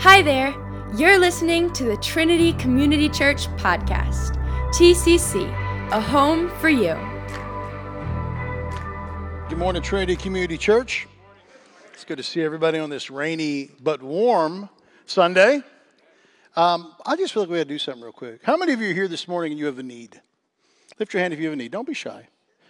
[0.00, 0.54] Hi there.
[0.96, 4.34] You're listening to the Trinity Community Church podcast.
[4.72, 5.46] TCC,
[5.92, 6.94] a home for you.
[9.50, 11.06] Good morning, Trinity Community Church.
[11.92, 14.70] It's good to see everybody on this rainy but warm
[15.04, 15.62] Sunday.
[16.56, 18.40] Um, I just feel like we got to do something real quick.
[18.42, 20.18] How many of you are here this morning and you have a need?
[20.98, 21.72] Lift your hand if you have a need.
[21.72, 22.26] Don't be shy.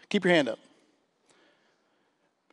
[0.09, 0.59] Keep your hand up.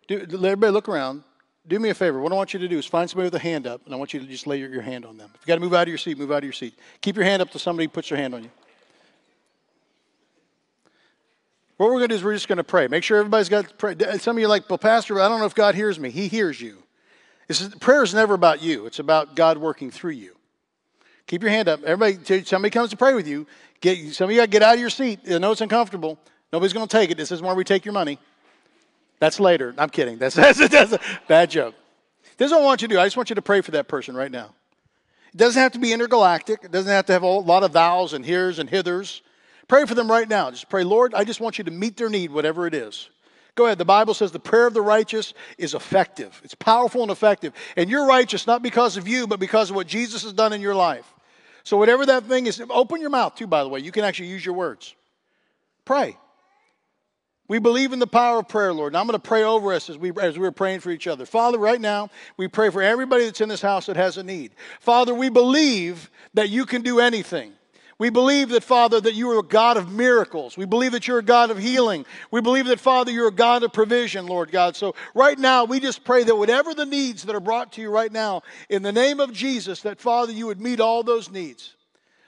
[0.07, 1.23] Do, let everybody look around.
[1.67, 2.19] Do me a favor.
[2.21, 3.97] What I want you to do is find somebody with a hand up, and I
[3.97, 5.29] want you to just lay your, your hand on them.
[5.35, 6.73] If you got to move out of your seat, move out of your seat.
[7.01, 8.51] Keep your hand up till somebody puts their hand on you.
[11.75, 12.87] What we're going to do is we're just going to pray.
[12.87, 13.95] Make sure everybody's got pray.
[13.95, 16.09] Uh, some of you are like, well, Pastor, I don't know if God hears me.
[16.09, 16.81] He hears you.
[17.47, 18.85] This is, prayer is never about you.
[18.87, 20.35] It's about God working through you.
[21.27, 21.83] Keep your hand up.
[21.83, 23.45] Everybody, somebody comes to pray with you.
[23.81, 25.19] Get, some of you got to get out of your seat.
[25.29, 26.17] I know it's uncomfortable.
[26.51, 27.17] Nobody's going to take it.
[27.17, 28.17] This is where we take your money.
[29.19, 29.73] That's later.
[29.77, 30.17] I'm kidding.
[30.17, 31.75] That's, that's, that's a bad joke.
[32.37, 32.99] This is what I want you to do.
[32.99, 34.53] I just want you to pray for that person right now.
[35.33, 36.63] It doesn't have to be intergalactic.
[36.63, 39.21] It doesn't have to have a lot of thous and heres and hithers.
[39.67, 40.49] Pray for them right now.
[40.51, 43.09] Just pray, Lord, I just want you to meet their need, whatever it is.
[43.55, 43.79] Go ahead.
[43.79, 46.39] The Bible says the prayer of the righteous is effective.
[46.43, 47.53] It's powerful and effective.
[47.75, 50.61] And you're righteous not because of you, but because of what Jesus has done in
[50.61, 51.11] your life.
[51.63, 53.79] So, whatever that thing is, open your mouth too, by the way.
[53.79, 54.95] You can actually use your words.
[55.83, 56.17] Pray.
[57.47, 58.93] We believe in the power of prayer, Lord.
[58.93, 61.25] And I'm going to pray over us as, we, as we're praying for each other.
[61.25, 64.51] Father, right now, we pray for everybody that's in this house that has a need.
[64.81, 67.53] Father, we believe that you can do anything.
[67.99, 70.55] We believe that, Father, that you are a God of miracles.
[70.55, 72.05] We believe that you're a God of healing.
[72.29, 74.75] We believe that, Father, you're a God of provision, Lord God.
[74.75, 77.89] So right now, we just pray that whatever the needs that are brought to you
[77.89, 81.73] right now, in the name of Jesus, that, Father, you would meet all those needs.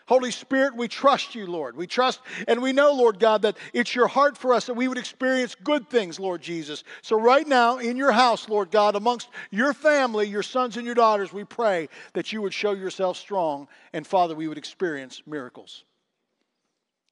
[0.09, 1.77] Holy Spirit, we trust you, Lord.
[1.77, 4.88] We trust and we know, Lord God, that it's your heart for us that we
[4.88, 6.83] would experience good things, Lord Jesus.
[7.03, 10.95] So, right now, in your house, Lord God, amongst your family, your sons and your
[10.95, 15.83] daughters, we pray that you would show yourself strong and, Father, we would experience miracles.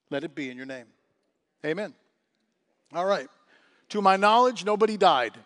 [0.10, 0.88] Let it be in your name.
[1.64, 1.94] Amen.
[2.96, 3.28] All right.
[3.90, 5.38] To my knowledge, nobody died.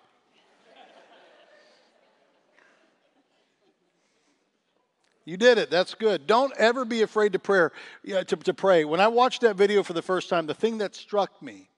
[5.32, 5.72] You did it.
[5.72, 6.28] That's good.
[6.28, 7.72] Don't ever be afraid to prayer
[8.06, 8.84] to, to pray.
[8.84, 11.70] When I watched that video for the first time, the thing that struck me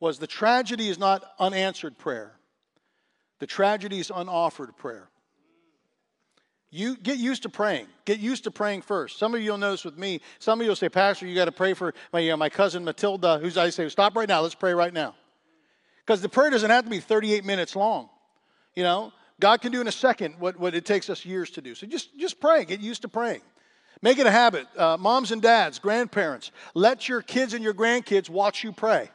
[0.00, 2.32] was the tragedy is not unanswered prayer.
[3.38, 5.10] The tragedy is unoffered prayer.
[6.70, 7.86] You get used to praying.
[8.04, 9.16] Get used to praying first.
[9.16, 11.44] Some of you will notice with me, some of you will say, Pastor, you got
[11.44, 14.40] to pray for my, you know, my cousin Matilda, who's I say, stop right now,
[14.40, 15.14] let's pray right now.
[16.04, 18.08] Because the prayer doesn't have to be 38 minutes long.
[18.74, 21.60] You know, God can do in a second what, what it takes us years to
[21.60, 21.74] do.
[21.74, 22.64] So just, just pray.
[22.64, 23.42] Get used to praying.
[24.02, 24.66] Make it a habit.
[24.76, 29.10] Uh, moms and dads, grandparents, let your kids and your grandkids watch you pray.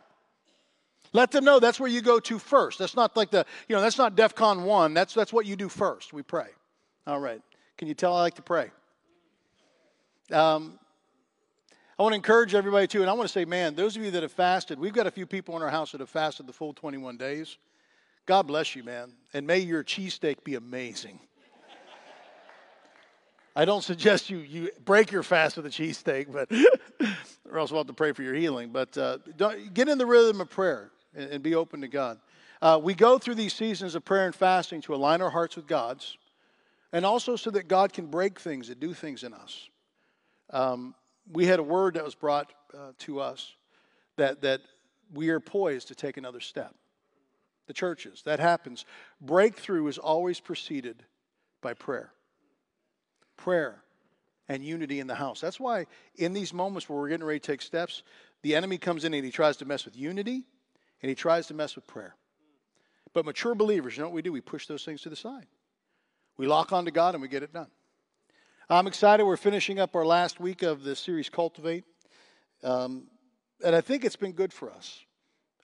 [1.14, 2.80] Let them know that's where you go to first.
[2.80, 4.94] That's not like the, you know, that's not DEF CON 1.
[4.94, 6.14] That's, that's what you do first.
[6.14, 6.48] We pray.
[7.06, 7.42] All right.
[7.78, 8.72] Can you tell I like to pray?
[10.32, 10.78] Um,
[11.98, 14.12] I want to encourage everybody too, and I want to say, man, those of you
[14.12, 16.54] that have fasted, we've got a few people in our house that have fasted the
[16.54, 17.58] full 21 days.
[18.28, 19.14] God bless you, man.
[19.34, 21.20] And may your cheesesteak be amazing.
[23.56, 26.52] I don't suggest you, you break your fast with a cheesesteak, but
[27.50, 28.70] or else we'll have to pray for your healing.
[28.72, 29.20] But uh,
[29.74, 32.20] get in the rhythm of prayer and, and be open to God.
[32.62, 35.66] Uh, we go through these seasons of prayer and fasting to align our hearts with
[35.66, 36.18] God's,
[36.92, 39.70] and also so that God can break things and do things in us.
[40.50, 40.94] Um,
[41.32, 43.56] we had a word that was brought uh, to us
[44.18, 44.62] that, that
[45.14, 46.76] we are poised to take another step
[47.68, 48.24] the churches.
[48.26, 48.86] That happens.
[49.22, 51.04] Breakthrough is always preceded
[51.62, 52.12] by prayer.
[53.36, 53.84] Prayer
[54.48, 55.42] and unity in the house.
[55.42, 55.86] That's why
[56.16, 58.04] in these moments where we're getting ready to take steps,
[58.42, 60.46] the enemy comes in and he tries to mess with unity
[61.02, 62.16] and he tries to mess with prayer.
[63.14, 64.32] But mature believers, you know what we do?
[64.32, 65.48] We push those things to the side.
[66.38, 67.68] We lock onto God and we get it done.
[68.70, 69.26] I'm excited.
[69.26, 71.84] We're finishing up our last week of the series Cultivate.
[72.64, 73.08] Um,
[73.64, 75.06] and I think it's been good for us.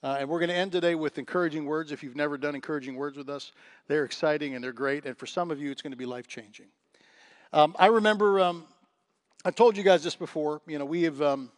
[0.03, 1.93] Uh, and we're going to end today with encouraging words.
[1.93, 3.53] If you've never done encouraging words with us,
[3.87, 5.05] they're exciting and they're great.
[5.05, 6.65] And for some of you, it's going to be life changing.
[7.53, 8.65] Um, I remember, um,
[9.45, 10.61] I told you guys this before.
[10.67, 11.51] You know, we have, um,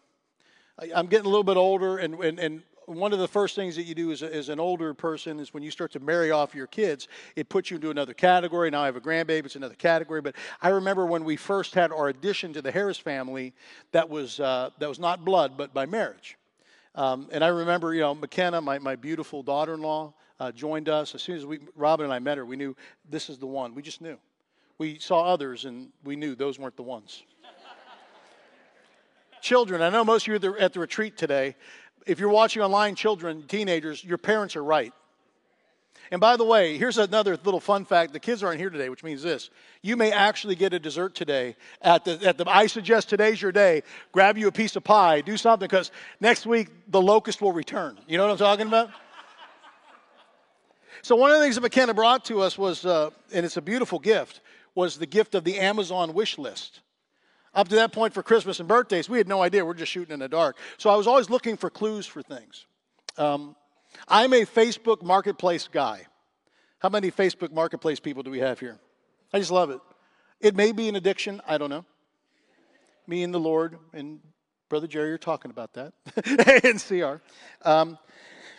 [0.80, 3.76] I, am getting a little bit older, and, and, and one of the first things
[3.78, 6.30] that you do as, a, as, an older person is when you start to marry
[6.30, 8.70] off your kids, it puts you into another category.
[8.70, 10.22] Now I have a grandbaby, it's another category.
[10.22, 13.54] But I remember when we first had our addition to the Harris family,
[13.92, 16.38] that was, uh, that was not blood, but by marriage.
[16.96, 20.88] Um, and I remember, you know, McKenna, my, my beautiful daughter in law, uh, joined
[20.88, 21.14] us.
[21.14, 22.76] As soon as we, Robin and I met her, we knew
[23.10, 23.76] this is the one.
[23.76, 24.18] We just knew.
[24.78, 27.24] We saw others and we knew those weren't the ones.
[29.42, 31.56] children, I know most of you the, at the retreat today.
[32.08, 34.94] If you're watching online, children, teenagers, your parents are right.
[36.12, 38.14] And by the way, here's another little fun fact.
[38.14, 39.50] The kids aren't here today, which means this.
[39.82, 43.52] You may actually get a dessert today at the, at the I suggest today's your
[43.52, 43.84] day.
[44.12, 47.98] Grab you a piece of pie, do something, because next week the locust will return.
[48.08, 48.92] You know what I'm talking about?
[51.02, 53.62] so one of the things that McKenna brought to us was, uh, and it's a
[53.62, 54.42] beautiful gift,
[54.76, 56.82] was the gift of the Amazon wish list.
[57.56, 59.66] Up to that point for Christmas and birthdays, we had no idea.
[59.66, 60.58] We're just shooting in the dark.
[60.78, 62.66] So I was always looking for clues for things.
[63.18, 63.56] Um,
[64.08, 66.06] I'm a Facebook marketplace guy.
[66.80, 68.80] How many Facebook marketplace people do we have here?
[69.34, 69.80] I just love it.
[70.40, 71.86] It may be an addiction, I don't know.
[73.08, 74.20] Me and the Lord and
[74.70, 75.94] Brother Jerry are talking about that
[76.64, 77.22] in CR.
[77.68, 77.98] Um,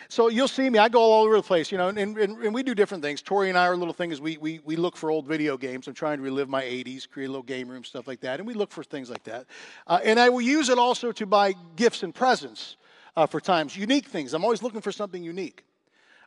[0.09, 0.79] so you'll see me.
[0.79, 3.23] I go all over the place, you know, and, and, and, we do different things.
[3.23, 5.89] Tori and I, our little thing is we, we, we look for old video games.
[5.89, 8.39] I'm trying to relive my 80s, create a little game room, stuff like that.
[8.39, 9.47] And we look for things like that.
[9.87, 12.77] Uh, and I will use it also to buy gifts and presents
[13.17, 14.35] uh, for times, unique things.
[14.35, 15.65] I'm always looking for something unique.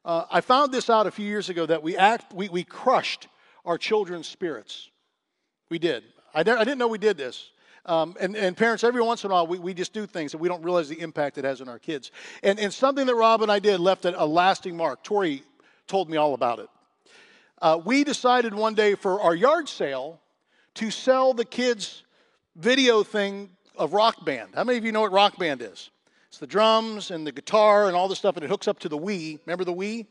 [0.03, 3.27] Uh, I found this out a few years ago that we, act, we, we crushed
[3.65, 4.89] our children's spirits.
[5.69, 6.03] We did.
[6.33, 7.51] I, I didn't know we did this.
[7.85, 10.37] Um, and, and, parents, every once in a while, we, we just do things that
[10.37, 12.11] we don't realize the impact it has on our kids.
[12.43, 15.03] And, and something that Rob and I did left a, a lasting mark.
[15.03, 15.43] Tori
[15.87, 16.69] told me all about it.
[17.61, 20.19] Uh, we decided one day for our yard sale
[20.75, 22.03] to sell the kids'
[22.55, 24.51] video thing of Rock Band.
[24.55, 25.89] How many of you know what Rock Band is?
[26.29, 28.89] It's the drums and the guitar and all the stuff, and it hooks up to
[28.89, 29.39] the Wii.
[29.45, 30.05] Remember the Wii?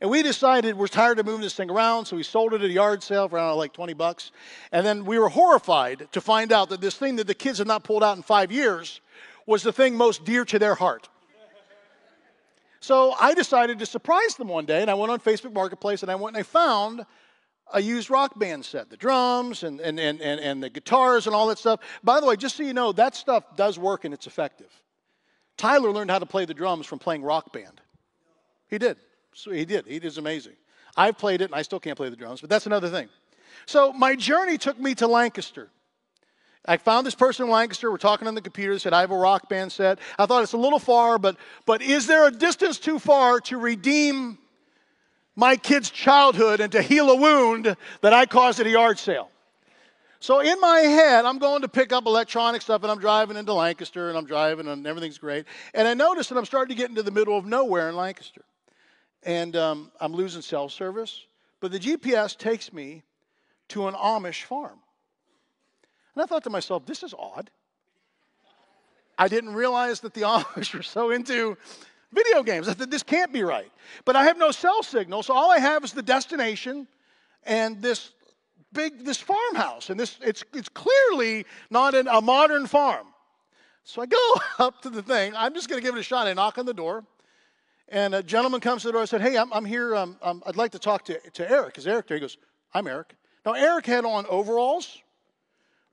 [0.00, 2.70] And we decided we're tired of moving this thing around, so we sold it at
[2.70, 4.30] a yard sale for around like 20 bucks.
[4.70, 7.66] And then we were horrified to find out that this thing that the kids had
[7.66, 9.00] not pulled out in five years
[9.46, 11.08] was the thing most dear to their heart.
[12.78, 16.12] So I decided to surprise them one day, and I went on Facebook Marketplace and
[16.12, 17.04] I went and I found
[17.72, 21.34] a used rock band set the drums and, and, and, and, and the guitars and
[21.34, 21.80] all that stuff.
[22.04, 24.70] By the way, just so you know, that stuff does work and it's effective.
[25.56, 27.80] Tyler learned how to play the drums from playing rock band.
[28.68, 28.96] He did.
[29.34, 29.86] So he did.
[29.86, 30.54] He is amazing.
[30.96, 33.08] I've played it and I still can't play the drums, but that's another thing.
[33.66, 35.70] So my journey took me to Lancaster.
[36.68, 37.90] I found this person in Lancaster.
[37.90, 38.72] We're talking on the computer.
[38.72, 39.98] They said, I have a rock band set.
[40.18, 43.56] I thought it's a little far, but, but is there a distance too far to
[43.56, 44.38] redeem
[45.36, 49.30] my kid's childhood and to heal a wound that I caused at a yard sale?
[50.26, 53.52] So in my head, I'm going to pick up electronic stuff and I'm driving into
[53.52, 55.44] Lancaster and I'm driving and everything's great.
[55.72, 58.42] And I notice that I'm starting to get into the middle of nowhere in Lancaster.
[59.22, 61.22] And um, I'm losing cell service.
[61.60, 63.04] But the GPS takes me
[63.68, 64.80] to an Amish farm.
[66.16, 67.48] And I thought to myself, this is odd.
[69.16, 71.56] I didn't realize that the Amish were so into
[72.12, 72.68] video games.
[72.68, 73.70] I thought this can't be right.
[74.04, 76.88] But I have no cell signal, so all I have is the destination
[77.44, 78.10] and this
[78.76, 83.06] big this farmhouse, and this it's it's clearly not an, a modern farm.
[83.82, 85.34] So I go up to the thing.
[85.34, 86.26] I'm just going to give it a shot.
[86.26, 87.04] I knock on the door,
[87.88, 89.02] and a gentleman comes to the door.
[89.02, 89.96] I said, "Hey, I'm, I'm here.
[89.96, 91.78] Um, um, I'd like to talk to to Eric.
[91.78, 92.36] Is Eric there?" He goes,
[92.74, 93.14] "I'm Eric."
[93.44, 94.98] Now Eric had on overalls,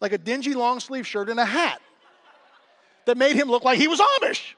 [0.01, 1.81] like a dingy long sleeve shirt and a hat
[3.05, 4.53] that made him look like he was Amish.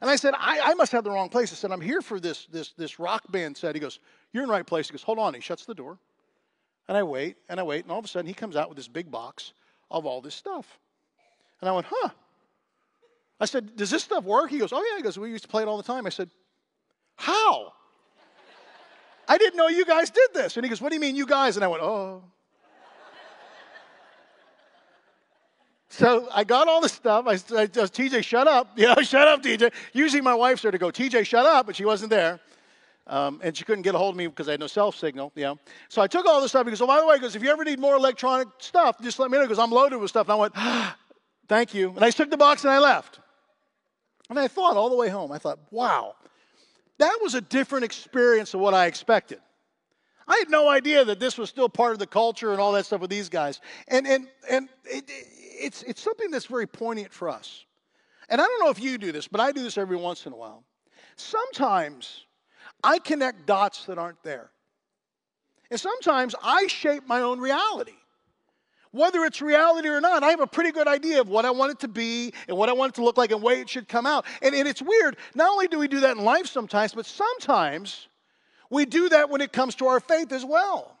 [0.00, 1.50] And I said, I, I, must have the wrong place.
[1.52, 3.74] I said, I'm here for this, this, this rock band set.
[3.74, 3.98] He goes,
[4.32, 4.86] You're in the right place.
[4.86, 5.34] He goes, Hold on.
[5.34, 5.98] He shuts the door.
[6.88, 8.76] And I wait and I wait, and all of a sudden he comes out with
[8.76, 9.52] this big box
[9.90, 10.78] of all this stuff.
[11.60, 12.08] And I went, huh.
[13.40, 14.50] I said, does this stuff work?
[14.50, 14.96] He goes, oh yeah.
[14.96, 16.06] He goes, we used to play it all the time.
[16.06, 16.30] I said,
[17.16, 17.72] how?
[19.28, 20.56] I didn't know you guys did this.
[20.56, 21.56] And he goes, what do you mean you guys?
[21.56, 22.22] And I went, oh.
[25.90, 27.26] So I got all the stuff.
[27.26, 28.70] I, I just, TJ, shut up.
[28.78, 29.72] Know, shut up, TJ.
[29.92, 32.40] Usually my wife's there to go, TJ, shut up, but she wasn't there.
[33.08, 35.32] Um, and she couldn't get a hold of me because I had no cell signal,
[35.34, 35.58] you know.
[35.88, 36.66] So I took all this stuff.
[36.66, 39.00] He goes, oh, by the way, he goes, if you ever need more electronic stuff,
[39.00, 40.26] just let me know because I'm loaded with stuff.
[40.26, 40.96] And I went, ah,
[41.48, 41.90] thank you.
[41.90, 43.20] And I took the box and I left.
[44.28, 46.16] And I thought all the way home, I thought, wow,
[46.98, 49.40] that was a different experience than what I expected.
[50.26, 52.84] I had no idea that this was still part of the culture and all that
[52.84, 53.62] stuff with these guys.
[53.88, 57.64] And, and, and it, it's, it's something that's very poignant for us.
[58.28, 60.34] And I don't know if you do this, but I do this every once in
[60.34, 60.62] a while.
[61.16, 62.26] Sometimes
[62.82, 64.50] I connect dots that aren't there.
[65.70, 67.92] And sometimes I shape my own reality.
[68.90, 71.72] Whether it's reality or not, I have a pretty good idea of what I want
[71.72, 73.86] it to be and what I want it to look like and way it should
[73.86, 74.24] come out.
[74.40, 75.16] And, and it's weird.
[75.34, 78.08] Not only do we do that in life sometimes, but sometimes
[78.70, 80.96] we do that when it comes to our faith as well.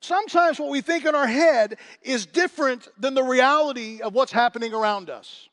[0.00, 4.72] Sometimes what we think in our head is different than the reality of what's happening
[4.72, 5.48] around us.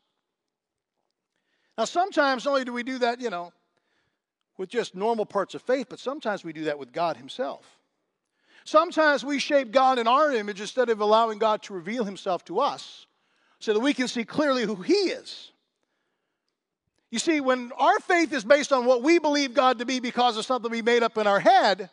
[1.77, 3.51] Now, sometimes not only do we do that, you know,
[4.57, 7.65] with just normal parts of faith, but sometimes we do that with God Himself.
[8.63, 12.59] Sometimes we shape God in our image instead of allowing God to reveal Himself to
[12.59, 13.05] us
[13.59, 15.51] so that we can see clearly who He is.
[17.11, 20.37] You see, when our faith is based on what we believe God to be because
[20.37, 21.89] of something we made up in our head,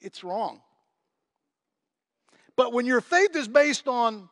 [0.00, 0.60] it's wrong.
[2.54, 4.28] But when your faith is based on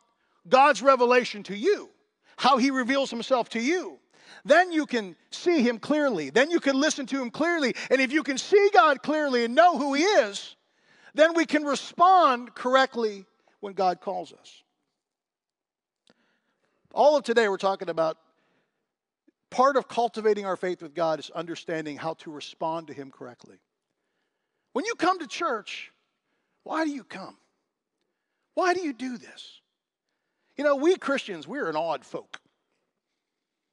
[0.47, 1.89] God's revelation to you,
[2.35, 3.99] how He reveals Himself to you,
[4.45, 6.29] then you can see Him clearly.
[6.29, 7.73] Then you can listen to Him clearly.
[7.89, 10.55] And if you can see God clearly and know who He is,
[11.13, 13.25] then we can respond correctly
[13.59, 14.63] when God calls us.
[16.93, 18.17] All of today, we're talking about
[19.49, 23.57] part of cultivating our faith with God is understanding how to respond to Him correctly.
[24.73, 25.91] When you come to church,
[26.63, 27.37] why do you come?
[28.53, 29.61] Why do you do this?
[30.57, 32.39] You know, we Christians, we're an odd folk.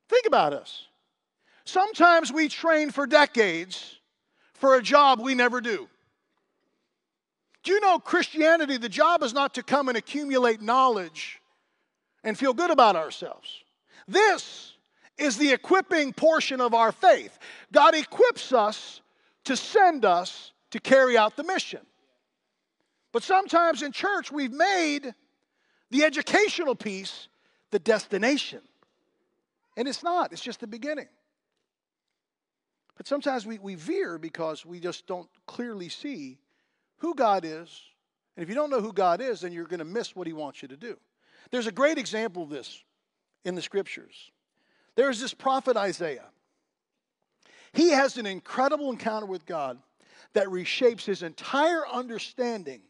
[0.08, 0.86] Think about us.
[1.64, 3.98] Sometimes we train for decades
[4.54, 5.88] for a job we never do.
[7.62, 11.40] Do you know Christianity, the job is not to come and accumulate knowledge
[12.22, 13.62] and feel good about ourselves.
[14.06, 14.74] This
[15.16, 17.38] is the equipping portion of our faith.
[17.72, 19.00] God equips us
[19.44, 21.80] to send us to carry out the mission.
[23.12, 25.14] But sometimes in church, we've made
[25.90, 27.28] the educational piece
[27.70, 28.60] the destination.
[29.76, 31.08] And it's not, it's just the beginning.
[32.96, 36.38] But sometimes we, we veer because we just don't clearly see
[36.98, 37.80] who God is.
[38.36, 40.32] And if you don't know who God is, then you're going to miss what He
[40.32, 40.96] wants you to do.
[41.50, 42.82] There's a great example of this
[43.44, 44.30] in the scriptures.
[44.96, 46.26] There's this prophet Isaiah.
[47.72, 49.78] He has an incredible encounter with God
[50.34, 52.82] that reshapes his entire understanding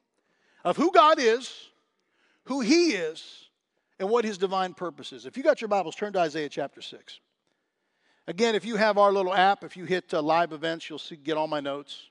[0.64, 1.70] of who God is,
[2.44, 3.43] who He is,
[4.04, 5.24] and what His divine purpose is.
[5.24, 7.20] If you got your Bibles, turn to Isaiah chapter 6.
[8.26, 11.16] Again, if you have our little app, if you hit uh, live events, you'll see,
[11.16, 12.10] get all my notes.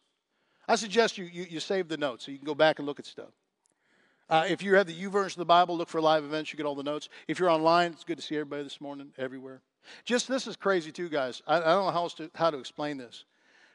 [0.68, 2.98] I suggest you, you, you save the notes so you can go back and look
[2.98, 3.30] at stuff.
[4.28, 6.66] Uh, if you have the YouVersion of the Bible, look for live events, you get
[6.66, 7.10] all the notes.
[7.28, 9.62] If you're online, it's good to see everybody this morning, everywhere.
[10.04, 11.44] Just this is crazy, too, guys.
[11.46, 13.24] I, I don't know how, else to, how to explain this.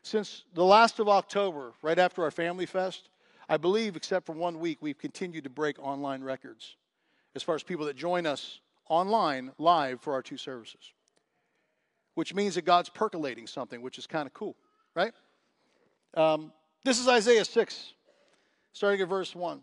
[0.02, 3.10] Since the last of October, right after our Family Fest,
[3.48, 6.74] I believe, except for one week, we've continued to break online records
[7.38, 10.92] as far as people that join us online live for our two services,
[12.14, 14.56] which means that God's percolating something, which is kind of cool,
[14.96, 15.12] right?
[16.14, 16.52] Um,
[16.84, 17.92] this is Isaiah 6,
[18.72, 19.60] starting at verse 1.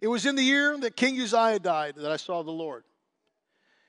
[0.00, 2.82] It was in the year that King Uzziah died that I saw the Lord.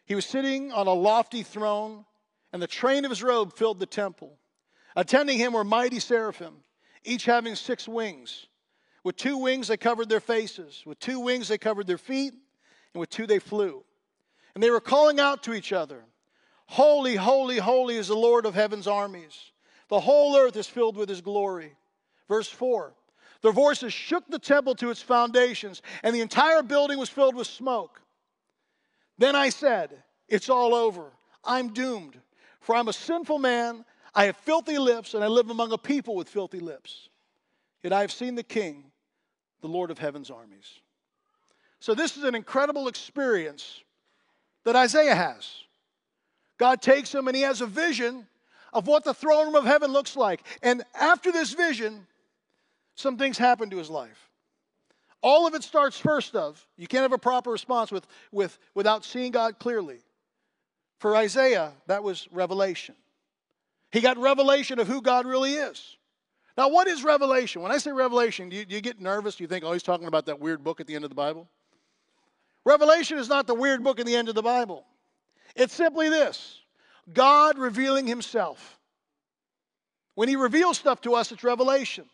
[0.05, 2.05] He was sitting on a lofty throne,
[2.53, 4.37] and the train of his robe filled the temple.
[4.95, 6.57] Attending him were mighty seraphim
[7.07, 8.47] each having six wings.
[9.07, 10.83] With two wings, they covered their faces.
[10.85, 12.33] With two wings, they covered their feet.
[12.93, 13.85] And with two, they flew.
[14.53, 16.03] And they were calling out to each other
[16.65, 19.53] Holy, holy, holy is the Lord of heaven's armies.
[19.87, 21.77] The whole earth is filled with his glory.
[22.27, 22.91] Verse 4
[23.43, 27.47] Their voices shook the temple to its foundations, and the entire building was filled with
[27.47, 28.01] smoke.
[29.17, 31.13] Then I said, It's all over.
[31.45, 32.19] I'm doomed,
[32.59, 36.17] for I'm a sinful man I have filthy lips, and I live among a people
[36.17, 37.07] with filthy lips.
[37.81, 38.91] Yet I have seen the King,
[39.61, 40.79] the Lord of heaven's armies.
[41.79, 43.81] So, this is an incredible experience
[44.63, 45.63] that Isaiah has.
[46.57, 48.27] God takes him and he has a vision
[48.73, 50.43] of what the throne room of heaven looks like.
[50.61, 52.07] And after this vision,
[52.95, 54.29] some things happen to his life.
[55.21, 59.03] All of it starts first of, you can't have a proper response with, with, without
[59.03, 59.99] seeing God clearly.
[60.99, 62.95] For Isaiah, that was revelation.
[63.91, 65.97] He got revelation of who God really is.
[66.57, 67.61] Now, what is revelation?
[67.61, 69.35] When I say revelation, do you, do you, get nervous?
[69.35, 71.15] Do you think, oh, he's talking about that weird book at the end of the
[71.15, 71.47] Bible?
[72.65, 74.83] Revelation is not the weird book at the end of the Bible.
[75.55, 76.59] It's simply this
[77.13, 78.79] God revealing himself.
[80.15, 82.05] When he reveals stuff to us, it's revelation.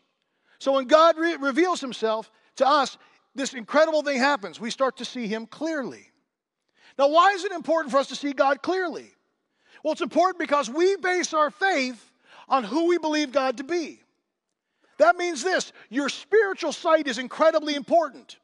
[0.59, 2.97] So when God re- reveals himself to us,
[3.33, 4.59] this incredible thing happens.
[4.59, 6.11] We start to see him clearly.
[6.99, 9.09] Now, why is it important for us to see God clearly?
[9.83, 12.11] Well, it's important because we base our faith
[12.49, 14.02] on who we believe God to be.
[14.97, 18.37] That means this your spiritual sight is incredibly important,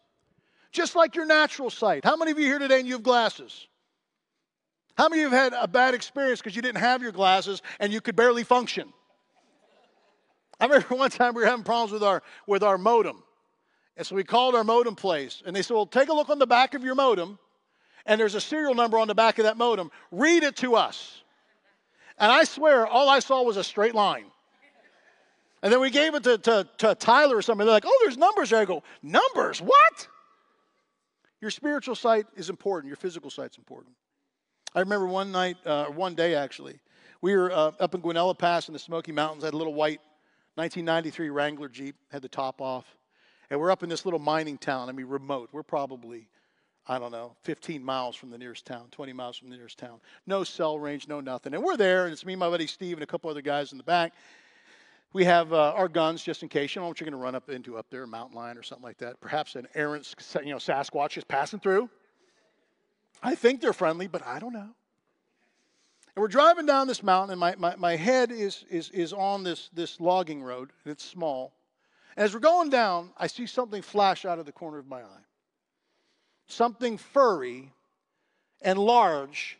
[0.72, 2.03] just like your natural sight.
[2.03, 3.68] How many of you here today and you have glasses?
[4.98, 7.62] How many of you have had a bad experience because you didn't have your glasses
[7.79, 8.91] and you could barely function?
[10.60, 13.24] I remember one time we were having problems with our, with our modem.
[13.96, 16.39] And so we called our modem place and they said, Well, take a look on
[16.39, 17.39] the back of your modem,
[18.06, 19.91] and there's a serial number on the back of that modem.
[20.12, 21.22] Read it to us.
[22.18, 24.25] And I swear, all I saw was a straight line.
[25.61, 27.65] And then we gave it to, to, to Tyler or something.
[27.65, 28.61] They're like, oh, there's numbers there.
[28.61, 29.61] I go, numbers?
[29.61, 30.07] What?
[31.41, 32.89] Your spiritual sight is important.
[32.89, 33.93] Your physical sight's important.
[34.75, 36.79] I remember one night, uh, one day actually,
[37.21, 39.43] we were uh, up in Guanella Pass in the Smoky Mountains.
[39.43, 39.99] I had a little white
[40.55, 42.85] 1993 Wrangler Jeep, had the top off.
[43.49, 44.89] And we're up in this little mining town.
[44.89, 45.49] I mean, remote.
[45.51, 46.27] We're probably,
[46.85, 49.99] I don't know, 15 miles from the nearest town, 20 miles from the nearest town.
[50.27, 51.53] No cell range, no nothing.
[51.53, 53.77] And we're there, and it's me, my buddy Steve, and a couple other guys in
[53.77, 54.13] the back.
[55.11, 56.75] We have uh, our guns just in case.
[56.75, 58.63] You know what you're going to run up into up there, a mountain lion or
[58.63, 59.19] something like that.
[59.19, 60.13] Perhaps an errant,
[60.43, 61.89] you know, Sasquatch is passing through.
[63.23, 64.59] I think they're friendly, but I don't know.
[64.59, 69.43] And we're driving down this mountain, and my, my, my head is, is, is on
[69.43, 71.53] this, this logging road, and it's small.
[72.15, 75.01] And as we're going down, I see something flash out of the corner of my
[75.01, 75.25] eye
[76.49, 77.71] something furry
[78.61, 79.57] and large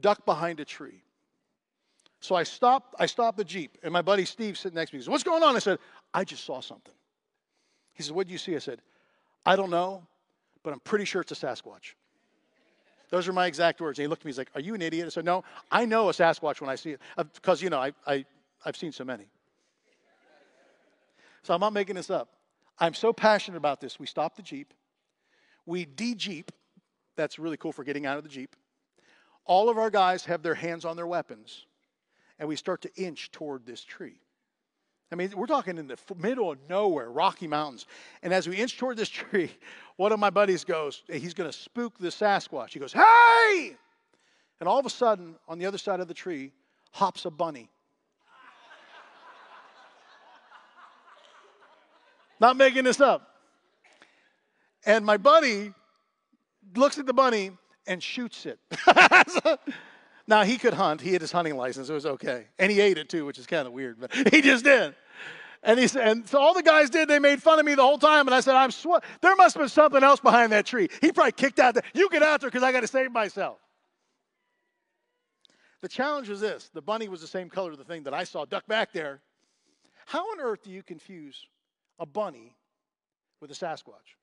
[0.00, 1.02] duck behind a tree.
[2.20, 5.02] So I stopped, I stopped the Jeep, and my buddy Steve sitting next to me.
[5.02, 5.54] says, What's going on?
[5.54, 5.78] I said,
[6.12, 6.94] I just saw something.
[7.92, 8.56] He said, What did you see?
[8.56, 8.80] I said,
[9.46, 10.06] I don't know,
[10.62, 11.94] but I'm pretty sure it's a Sasquatch.
[13.10, 13.98] Those are my exact words.
[13.98, 15.06] And he looked at me, he's like, Are you an idiot?
[15.06, 17.00] I said, No, I know a Sasquatch when I see it.
[17.16, 18.24] Because, uh, you know, I, I,
[18.64, 19.28] I've seen so many.
[21.44, 22.28] So I'm not making this up.
[22.78, 23.98] I'm so passionate about this.
[23.98, 24.74] We stopped the Jeep
[25.68, 26.50] we de-jeep.
[27.14, 28.56] That's really cool for getting out of the Jeep.
[29.44, 31.66] All of our guys have their hands on their weapons,
[32.38, 34.20] and we start to inch toward this tree.
[35.10, 37.86] I mean, we're talking in the middle of nowhere, Rocky Mountains.
[38.22, 39.50] And as we inch toward this tree,
[39.96, 42.70] one of my buddies goes, he's going to spook the Sasquatch.
[42.70, 43.76] He goes, Hey!
[44.60, 46.52] And all of a sudden, on the other side of the tree,
[46.92, 47.70] hops a bunny.
[52.40, 53.34] Not making this up.
[54.84, 55.72] And my buddy
[56.74, 57.52] looks at the bunny
[57.86, 58.58] and shoots it.
[60.28, 61.00] now, he could hunt.
[61.00, 61.88] He had his hunting license.
[61.88, 62.44] It was okay.
[62.58, 64.94] And he ate it too, which is kind of weird, but he just did.
[65.62, 67.98] And, he, and so all the guys did, they made fun of me the whole
[67.98, 68.28] time.
[68.28, 70.88] And I said, I'm sw- there must have been something else behind that tree.
[71.00, 71.74] He probably kicked out.
[71.74, 73.58] The, you get out there because I got to save myself.
[75.80, 78.44] The challenge was this the bunny was the same color the thing that I saw
[78.44, 79.20] duck back there.
[80.06, 81.46] How on earth do you confuse
[81.98, 82.54] a bunny
[83.40, 84.16] with a Sasquatch?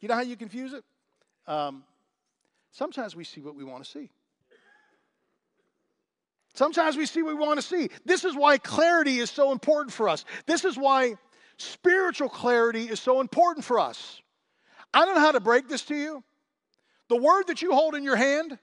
[0.00, 0.84] You know how you confuse it?
[1.46, 1.82] Um,
[2.70, 4.10] sometimes we see what we want to see.
[6.56, 7.90] Sometimes we see what we want to see.
[8.06, 10.24] This is why clarity is so important for us.
[10.46, 11.16] This is why
[11.58, 14.22] spiritual clarity is so important for us.
[14.94, 16.24] I don't know how to break this to you.
[17.08, 18.58] The word that you hold in your hand,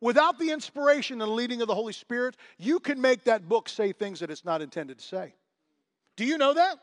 [0.00, 3.92] without the inspiration and leading of the Holy Spirit, you can make that book say
[3.92, 5.34] things that it's not intended to say.
[6.16, 6.78] Do you know that?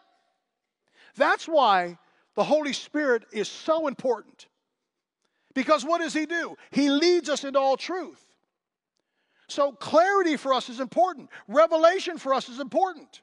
[1.17, 1.97] That's why
[2.35, 4.47] the Holy Spirit is so important.
[5.53, 6.55] Because what does He do?
[6.71, 8.28] He leads us into all truth.
[9.49, 13.21] So, clarity for us is important, revelation for us is important.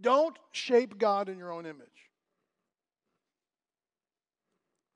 [0.00, 1.86] Don't shape God in your own image.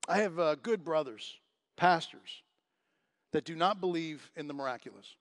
[0.07, 1.35] I have uh, good brothers,
[1.77, 2.41] pastors,
[3.33, 5.15] that do not believe in the miraculous.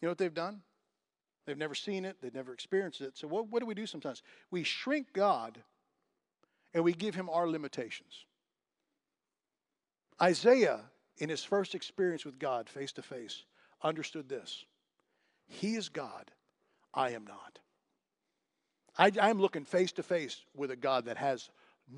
[0.00, 0.60] You know what they've done?
[1.46, 3.16] They've never seen it, they've never experienced it.
[3.16, 4.22] So, what, what do we do sometimes?
[4.50, 5.58] We shrink God
[6.72, 8.26] and we give him our limitations.
[10.20, 10.80] Isaiah,
[11.18, 13.44] in his first experience with God face to face,
[13.82, 14.64] understood this
[15.46, 16.30] He is God,
[16.94, 17.58] I am not.
[18.98, 21.50] I, am looking face to face with a God that has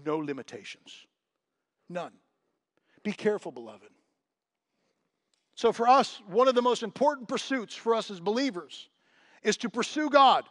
[0.05, 1.07] no limitations.
[1.89, 2.13] None.
[3.05, 3.91] Be careful, beloved.
[5.55, 8.89] So, for us, one of the most important pursuits for us as believers
[9.43, 10.45] is to pursue God.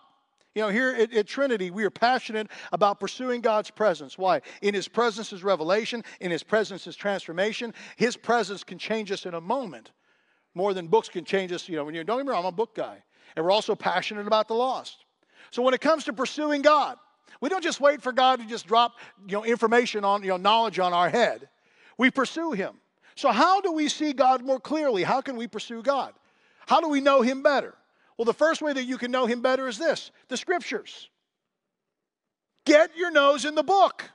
[0.57, 4.17] You know, here at, at, Trinity, we are passionate about pursuing God's presence.
[4.17, 4.41] Why?
[4.63, 7.75] In His presence is revelation, in His presence is transformation.
[7.95, 9.91] His presence can change us in a moment
[10.55, 11.69] more than books can change us.
[11.69, 13.03] You know, when you don't me wrong, I'm a book guy.
[13.35, 15.05] And we're also passionate about the lost.
[15.51, 16.97] So when it comes to pursuing God,
[17.39, 18.93] we don't just wait for God to just drop
[19.27, 21.49] you know, information on, you know, knowledge on our head.
[21.99, 22.79] We pursue Him.
[23.13, 25.03] So, how do we see God more clearly?
[25.03, 26.13] How can we pursue God?
[26.65, 27.75] How do we know Him better?
[28.17, 31.09] Well, the first way that you can know him better is this the scriptures.
[32.65, 34.09] Get your nose in the book,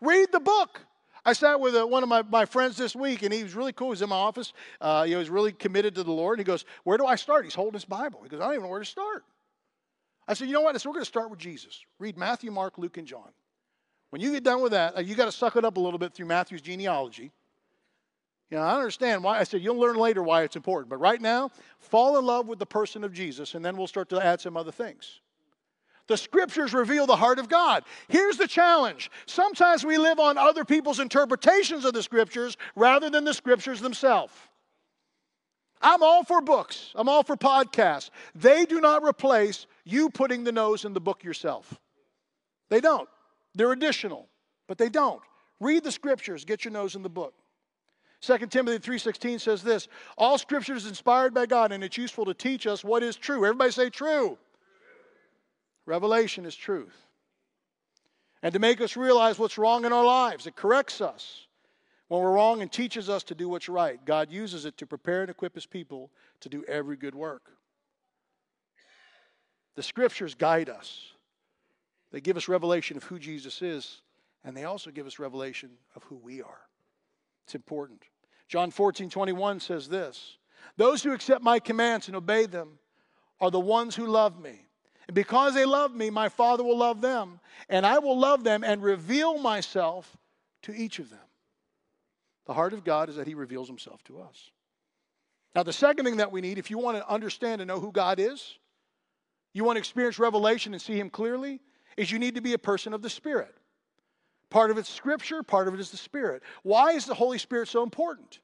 [0.00, 0.80] read the book.
[1.24, 3.72] I sat with uh, one of my, my friends this week, and he was really
[3.72, 3.88] cool.
[3.88, 4.54] He was in my office.
[4.80, 6.38] Uh, he was really committed to the Lord.
[6.38, 7.44] He goes, Where do I start?
[7.44, 8.20] He's holding his Bible.
[8.22, 9.24] He goes, I don't even know where to start.
[10.26, 10.74] I said, You know what?
[10.74, 11.84] I said, We're going to start with Jesus.
[11.98, 13.30] Read Matthew, Mark, Luke, and John.
[14.10, 15.98] When you get done with that, uh, you got to suck it up a little
[15.98, 17.30] bit through Matthew's genealogy.
[18.50, 19.38] You know, I understand why.
[19.38, 20.88] I said you'll learn later why it's important.
[20.88, 24.08] But right now, fall in love with the person of Jesus, and then we'll start
[24.10, 25.20] to add some other things.
[26.06, 27.84] The scriptures reveal the heart of God.
[28.08, 33.24] Here's the challenge sometimes we live on other people's interpretations of the scriptures rather than
[33.24, 34.32] the scriptures themselves.
[35.80, 38.10] I'm all for books, I'm all for podcasts.
[38.34, 41.78] They do not replace you putting the nose in the book yourself.
[42.70, 43.08] They don't.
[43.54, 44.28] They're additional,
[44.66, 45.20] but they don't.
[45.60, 47.34] Read the scriptures, get your nose in the book.
[48.20, 52.34] 2 Timothy 3:16 says this, all scripture is inspired by God and it's useful to
[52.34, 53.44] teach us what is true.
[53.44, 54.38] Everybody say true.
[55.86, 57.06] Revelation is truth.
[58.42, 60.46] and to make us realize what's wrong in our lives.
[60.46, 61.46] It corrects us
[62.08, 64.02] when we're wrong and teaches us to do what's right.
[64.04, 67.50] God uses it to prepare and equip his people to do every good work.
[69.74, 71.12] The scriptures guide us.
[72.10, 74.00] They give us revelation of who Jesus is,
[74.44, 76.67] and they also give us revelation of who we are.
[77.48, 78.02] It's important.
[78.46, 80.36] John 14, 21 says this
[80.76, 82.78] Those who accept my commands and obey them
[83.40, 84.66] are the ones who love me.
[85.06, 88.64] And because they love me, my Father will love them, and I will love them
[88.64, 90.14] and reveal myself
[90.60, 91.24] to each of them.
[92.44, 94.50] The heart of God is that He reveals Himself to us.
[95.54, 97.92] Now, the second thing that we need, if you want to understand and know who
[97.92, 98.58] God is,
[99.54, 101.60] you want to experience revelation and see Him clearly,
[101.96, 103.54] is you need to be a person of the Spirit.
[104.50, 106.42] Part of it's Scripture, part of it is the Spirit.
[106.62, 108.40] Why is the Holy Spirit so important?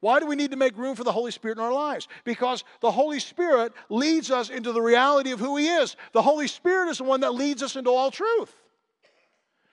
[0.00, 2.08] Why do we need to make room for the Holy Spirit in our lives?
[2.24, 5.96] Because the Holy Spirit leads us into the reality of who He is.
[6.12, 8.54] The Holy Spirit is the one that leads us into all truth.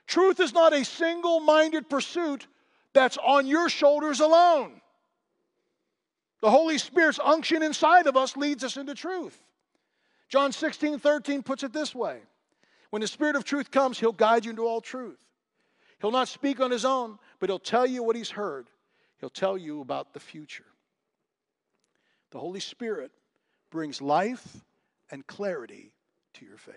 [0.07, 2.47] Truth is not a single minded pursuit
[2.93, 4.79] that's on your shoulders alone.
[6.41, 9.37] The Holy Spirit's unction inside of us leads us into truth.
[10.29, 12.19] John 16, 13 puts it this way
[12.89, 15.19] When the Spirit of truth comes, He'll guide you into all truth.
[16.01, 18.67] He'll not speak on His own, but He'll tell you what He's heard
[19.21, 20.65] He'll tell you about the future.
[22.31, 23.11] The Holy Spirit
[23.69, 24.63] brings life
[25.11, 25.93] and clarity
[26.33, 26.75] to your faith.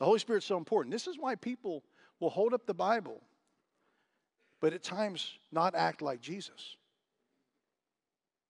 [0.00, 0.92] The Holy Spirit's so important.
[0.92, 1.84] This is why people
[2.18, 3.20] will hold up the Bible,
[4.60, 6.76] but at times not act like Jesus.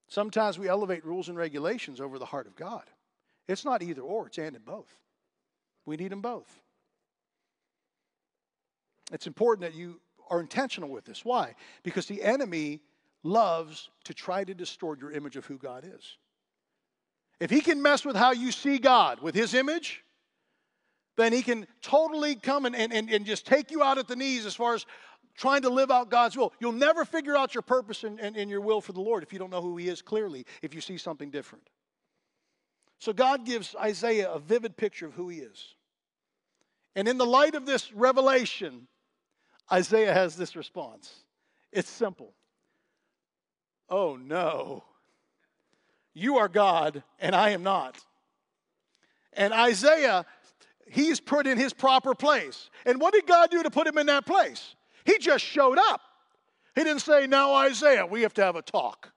[0.09, 2.85] Sometimes we elevate rules and regulations over the heart of God.
[3.49, 4.93] It's not either or, it's and in both.
[5.85, 6.49] We need them both.
[9.11, 11.25] It's important that you are intentional with this.
[11.25, 11.55] Why?
[11.83, 12.81] Because the enemy
[13.23, 16.17] loves to try to distort your image of who God is.
[17.41, 20.05] If he can mess with how you see God with his image,
[21.17, 24.47] then he can totally come and, and, and just take you out at the knees
[24.47, 24.87] as far as
[25.37, 26.53] trying to live out God's will.
[26.61, 29.33] You'll never figure out your purpose and, and, and your will for the Lord if
[29.33, 31.69] you don't know who he is clearly, if you see something different.
[32.99, 35.75] So God gives Isaiah a vivid picture of who he is.
[36.95, 38.87] And in the light of this revelation,
[39.73, 41.13] Isaiah has this response.
[41.73, 42.33] It's simple.
[43.89, 44.85] Oh no.
[46.15, 47.99] You are God and I am not.
[49.33, 50.27] And Isaiah,
[50.89, 52.71] he's put in his proper place.
[52.85, 54.75] And what did God do to put him in that place?
[55.05, 56.01] He just showed up.
[56.75, 59.13] He didn't say, Now, Isaiah, we have to have a talk.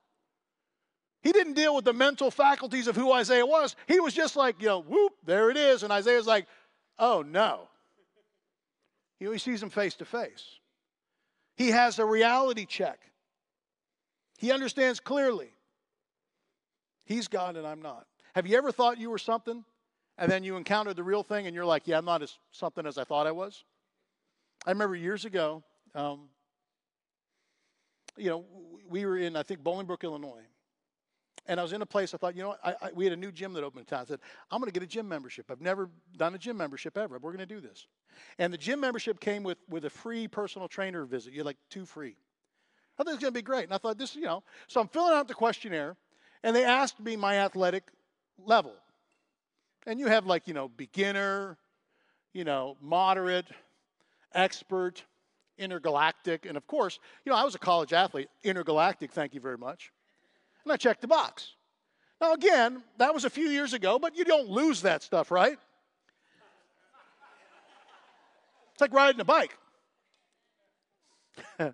[1.21, 3.75] He didn't deal with the mental faculties of who Isaiah was.
[3.87, 5.83] He was just like, you know, whoop, there it is.
[5.83, 6.47] And Isaiah's like,
[6.99, 7.69] oh no.
[9.31, 10.43] He sees them face to face.
[11.55, 12.99] He has a reality check.
[14.37, 15.51] He understands clearly.
[17.05, 18.07] He's God and I'm not.
[18.35, 19.63] Have you ever thought you were something
[20.17, 22.85] and then you encountered the real thing and you're like, yeah, I'm not as something
[22.85, 23.63] as I thought I was?
[24.65, 26.29] I remember years ago, um,
[28.17, 28.45] you know,
[28.89, 30.43] we were in, I think, Bolingbrook, Illinois.
[31.45, 33.17] And I was in a place I thought, you know, I, I, we had a
[33.17, 34.01] new gym that opened in town.
[34.01, 35.51] I said, I'm going to get a gym membership.
[35.51, 37.19] I've never done a gym membership ever.
[37.19, 37.87] We're going to do this.
[38.39, 41.33] And the gym membership came with, with a free personal trainer visit.
[41.33, 42.15] You had like two free.
[42.97, 43.65] I thought it was going to be great.
[43.65, 45.97] And I thought, this, you know, so I'm filling out the questionnaire,
[46.43, 47.83] and they asked me my athletic
[48.37, 48.73] level.
[49.85, 51.57] And you have like, you know, beginner,
[52.33, 53.47] you know, moderate,
[54.33, 55.03] expert,
[55.57, 56.45] intergalactic.
[56.45, 59.91] And of course, you know, I was a college athlete, intergalactic, thank you very much.
[60.63, 61.53] And I checked the box.
[62.21, 65.57] Now, again, that was a few years ago, but you don't lose that stuff, right?
[68.71, 69.57] It's like riding a bike.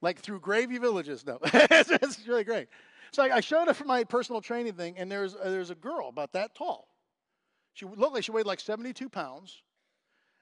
[0.00, 1.26] like through gravy villages.
[1.26, 2.68] No, it's, really great.
[3.12, 5.74] So I, I showed up for my personal training thing, and there's, uh, there's a
[5.74, 6.88] girl about that tall.
[7.74, 9.62] She looked like she weighed like 72 pounds.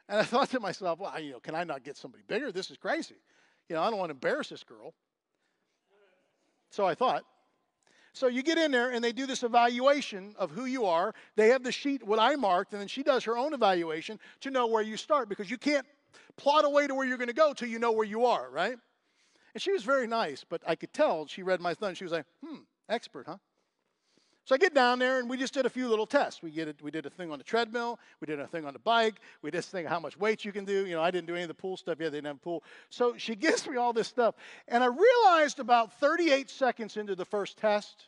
[0.09, 2.53] And I thought to myself, well, you know, can I not get somebody bigger?
[2.53, 3.17] This is crazy.
[3.69, 4.95] You know, I don't want to embarrass this girl.
[6.73, 7.25] So I thought.
[8.15, 11.15] So you get in there and they do this evaluation of who you are.
[11.37, 14.51] They have the sheet, what I marked, and then she does her own evaluation to
[14.51, 15.87] know where you start because you can't
[16.37, 18.51] plot a way to where you're going to go till you know where you are,
[18.51, 18.77] right?
[19.55, 21.95] And she was very nice, but I could tell she read my thumb.
[21.95, 23.37] She was like, hmm, expert, huh?
[24.45, 26.43] So I get down there and we just did a few little tests.
[26.43, 28.73] We, get it, we did a thing on the treadmill, we did a thing on
[28.73, 30.85] the bike, we did a thing how much weight you can do.
[30.85, 32.41] You know, I didn't do any of the pool stuff yet, they didn't have a
[32.41, 32.65] pool.
[32.91, 34.35] So she gives me all this stuff.
[34.67, 38.07] And I realized about 38 seconds into the first test,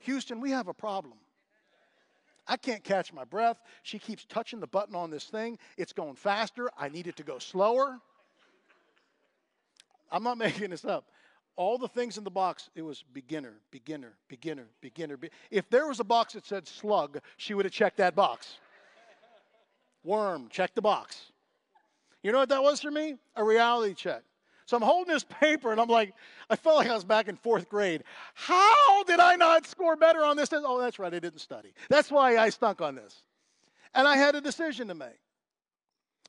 [0.00, 1.14] Houston, we have a problem.
[2.48, 3.62] I can't catch my breath.
[3.84, 5.58] She keeps touching the button on this thing.
[5.76, 6.70] It's going faster.
[6.76, 8.00] I need it to go slower.
[10.10, 11.06] I'm not making this up
[11.56, 15.16] all the things in the box, it was beginner, beginner, beginner, beginner.
[15.16, 18.58] Be- if there was a box that said slug, she would have checked that box.
[20.04, 21.32] Worm, check the box.
[22.22, 23.16] You know what that was for me?
[23.36, 24.22] A reality check.
[24.66, 26.14] So I'm holding this paper and I'm like,
[26.48, 28.04] I felt like I was back in fourth grade.
[28.34, 30.48] How did I not score better on this?
[30.52, 31.74] Oh, that's right, I didn't study.
[31.90, 33.22] That's why I stunk on this.
[33.94, 35.20] And I had a decision to make.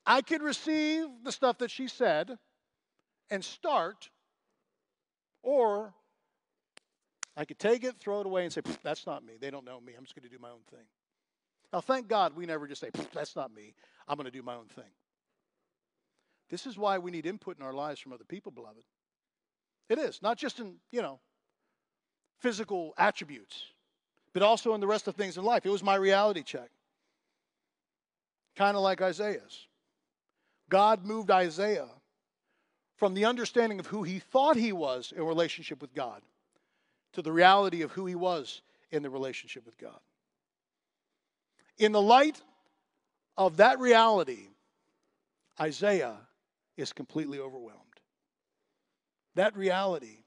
[0.05, 2.37] I could receive the stuff that she said
[3.29, 4.09] and start,
[5.43, 5.93] or
[7.35, 9.33] I could take it, throw it away, and say, That's not me.
[9.39, 9.93] They don't know me.
[9.97, 10.85] I'm just going to do my own thing.
[11.71, 13.75] Now, thank God we never just say, That's not me.
[14.07, 14.91] I'm going to do my own thing.
[16.49, 18.83] This is why we need input in our lives from other people, beloved.
[19.89, 21.19] It is, not just in, you know,
[22.39, 23.65] physical attributes,
[24.33, 25.65] but also in the rest of things in life.
[25.65, 26.69] It was my reality check.
[28.55, 29.67] Kind of like Isaiah's.
[30.69, 31.89] God moved Isaiah
[33.03, 36.21] from the understanding of who he thought he was in relationship with God
[37.11, 38.61] to the reality of who he was
[38.91, 39.99] in the relationship with God.
[41.77, 42.41] In the light
[43.35, 44.47] of that reality,
[45.59, 46.15] Isaiah
[46.77, 47.81] is completely overwhelmed.
[49.35, 50.23] That reality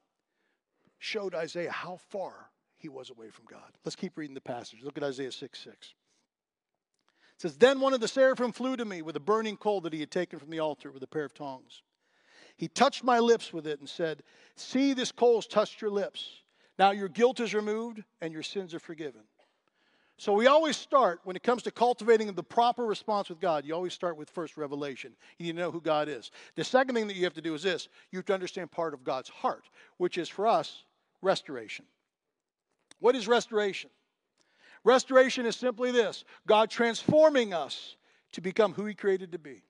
[0.99, 3.73] showed Isaiah how far he was away from God.
[3.87, 4.81] Let's keep reading the passage.
[4.83, 5.75] Look at Isaiah 6 6.
[5.77, 9.95] It says, Then one of the seraphim flew to me with a burning coal that
[9.95, 11.81] he had taken from the altar with a pair of tongs.
[12.57, 14.23] He touched my lips with it and said,
[14.57, 16.42] See, this coal has touched your lips.
[16.79, 19.23] Now your guilt is removed and your sins are forgiven.
[20.19, 23.75] So we always start, when it comes to cultivating the proper response with God, you
[23.75, 25.12] always start with first revelation.
[25.38, 26.31] You need to know who God is.
[26.55, 28.95] The second thing that you have to do is this you have to understand part
[28.95, 30.85] of God's heart, which is for us
[31.21, 31.85] restoration.
[32.99, 33.90] What is restoration?
[34.85, 37.97] Restoration is simply this God transforming us
[38.33, 39.65] to become who He created to be.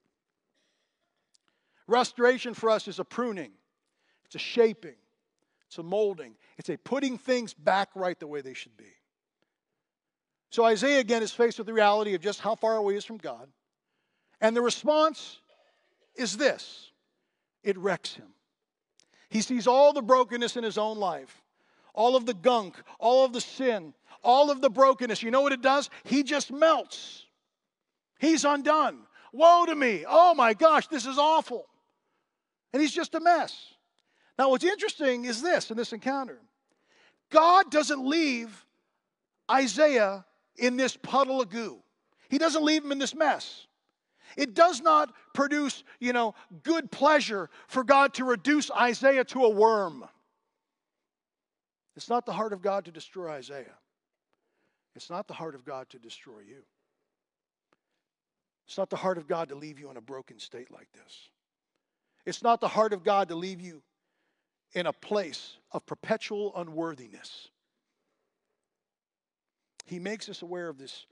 [1.88, 3.53] Restoration for us is a pruning,
[4.25, 4.96] it's a shaping,
[5.66, 8.92] it's a molding, it's a putting things back right the way they should be.
[10.51, 13.05] So Isaiah again is faced with the reality of just how far away he is
[13.05, 13.49] from God.
[14.40, 15.38] And the response
[16.16, 16.90] is this
[17.62, 18.29] it wrecks him.
[19.29, 21.42] He sees all the brokenness in his own life,
[21.94, 25.22] all of the gunk, all of the sin, all of the brokenness.
[25.22, 25.90] You know what it does?
[26.05, 27.27] He just melts.
[28.18, 29.01] He's undone.
[29.33, 30.05] Woe to me.
[30.09, 31.66] Oh my gosh, this is awful.
[32.72, 33.74] And he's just a mess.
[34.38, 36.40] Now, what's interesting is this in this encounter
[37.31, 38.64] God doesn't leave
[39.50, 40.24] Isaiah
[40.57, 41.79] in this puddle of goo.
[42.29, 43.66] He doesn't leave him in this mess.
[44.37, 49.50] It does not produce, you know, good pleasure for God to reduce Isaiah to a
[49.50, 50.05] worm.
[51.96, 53.79] It's not the heart of God to destroy Isaiah.
[54.94, 56.62] It's not the heart of God to destroy you.
[58.66, 61.31] It's not the heart of God to leave you in a broken state like this.
[62.27, 63.83] It's not the heart of God to leave you
[64.73, 67.49] in a place of perpetual unworthiness.
[69.87, 71.07] He makes us aware of this,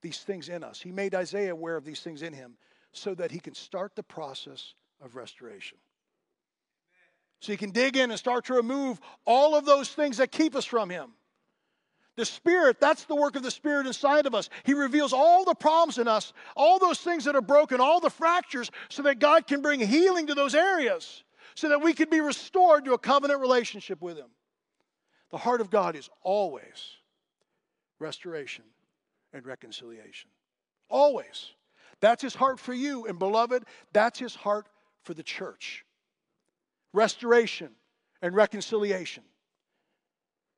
[0.00, 0.80] these things in us.
[0.80, 2.56] He made Isaiah aware of these things in him
[2.92, 5.76] so that he can start the process of restoration.
[7.40, 10.56] So he can dig in and start to remove all of those things that keep
[10.56, 11.12] us from him.
[12.16, 14.48] The Spirit, that's the work of the Spirit inside of us.
[14.64, 18.10] He reveals all the problems in us, all those things that are broken, all the
[18.10, 21.24] fractures, so that God can bring healing to those areas,
[21.54, 24.28] so that we can be restored to a covenant relationship with Him.
[25.30, 26.96] The heart of God is always
[27.98, 28.64] restoration,
[29.32, 30.30] and reconciliation.
[30.88, 31.52] Always.
[32.00, 33.06] That's his heart for you.
[33.06, 34.66] And beloved, that's his heart
[35.02, 35.84] for the church.
[36.92, 37.70] Restoration
[38.22, 39.24] and reconciliation.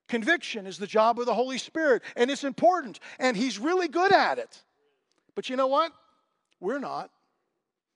[0.08, 4.12] Conviction is the job of the Holy Spirit, and it's important, and he's really good
[4.12, 4.62] at it.
[5.34, 5.92] But you know what?
[6.60, 7.10] We're not.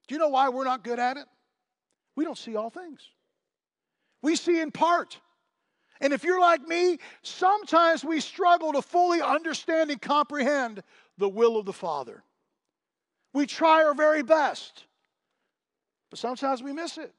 [0.06, 1.24] Do you know why we're not good at it?
[2.14, 3.00] We don't see all things.
[4.20, 5.18] We see in part.
[6.00, 10.82] And if you're like me, sometimes we struggle to fully understand and comprehend
[11.16, 12.22] the will of the Father.
[13.32, 14.84] We try our very best,
[16.10, 17.12] but sometimes we miss it.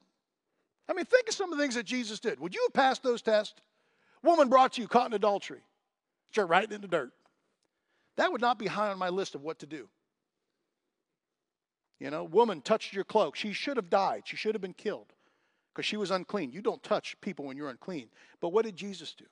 [0.88, 2.38] I mean, think of some of the things that Jesus did.
[2.38, 3.54] Would you have passed those tests?
[4.24, 5.60] Woman brought you caught in adultery,
[6.34, 7.12] you're right in the dirt.
[8.16, 9.88] That would not be high on my list of what to do.
[12.00, 13.36] You know, woman touched your cloak.
[13.36, 14.22] She should have died.
[14.24, 15.12] She should have been killed
[15.72, 16.52] because she was unclean.
[16.52, 18.08] You don't touch people when you're unclean.
[18.40, 19.26] But what did Jesus do?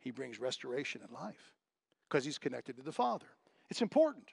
[0.00, 1.54] He brings restoration and life
[2.08, 3.26] because he's connected to the Father.
[3.70, 4.28] It's important.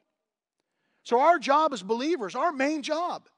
[1.03, 3.29] So, our job as believers, our main job,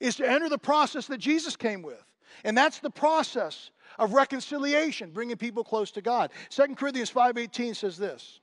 [0.00, 2.04] is to enter the process that Jesus came with.
[2.44, 6.30] And that's the process of reconciliation, bringing people close to God.
[6.48, 8.40] 2 Corinthians 5:18 says this.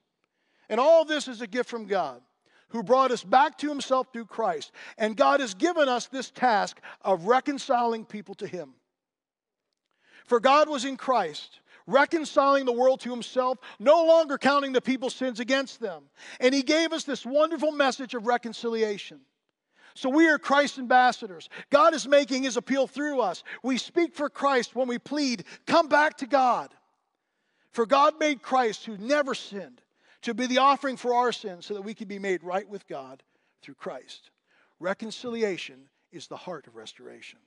[0.70, 2.22] And all this is a gift from God
[2.70, 4.72] who brought us back to himself through Christ.
[4.98, 8.74] And God has given us this task of reconciling people to him.
[10.26, 15.16] For God was in Christ, reconciling the world to himself, no longer counting the people's
[15.16, 16.10] sins against them.
[16.42, 19.22] And he gave us this wonderful message of reconciliation.
[19.98, 21.50] So we are Christ's ambassadors.
[21.72, 23.44] God is making his appeal through us.
[23.64, 26.72] We speak for Christ when we plead, come back to God.
[27.72, 29.82] For God made Christ, who never sinned,
[30.22, 32.88] to be the offering for our sins so that we could be made right with
[32.88, 33.24] God
[33.64, 34.30] through Christ.
[34.80, 37.40] Reconciliation is the heart of restoration.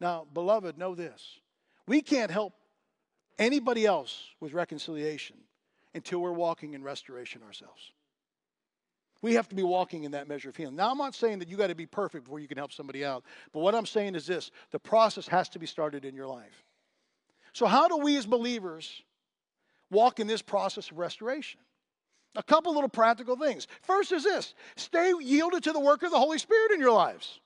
[0.00, 1.40] Now, beloved, know this.
[1.86, 2.54] We can't help
[3.38, 5.36] anybody else with reconciliation
[5.94, 7.92] until we're walking in restoration ourselves.
[9.26, 10.76] We have to be walking in that measure of healing.
[10.76, 13.04] Now, I'm not saying that you got to be perfect before you can help somebody
[13.04, 16.28] out, but what I'm saying is this the process has to be started in your
[16.28, 16.64] life.
[17.52, 19.02] So, how do we as believers
[19.90, 21.58] walk in this process of restoration?
[22.36, 23.66] A couple little practical things.
[23.82, 27.40] First is this stay yielded to the work of the Holy Spirit in your lives.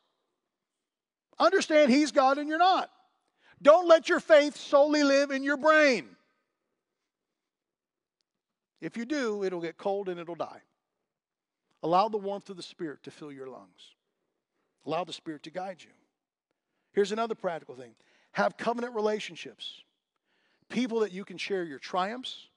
[1.39, 2.91] Understand He's God and you're not.
[3.63, 6.11] Don't let your faith solely live in your brain.
[8.83, 10.61] If you do, it'll get cold and it'll die.
[11.83, 13.95] Allow the warmth of the Spirit to fill your lungs.
[14.87, 15.91] Allow the Spirit to guide you.
[16.93, 17.95] Here's another practical thing
[18.33, 19.83] have covenant relationships,
[20.69, 22.49] people that you can share your triumphs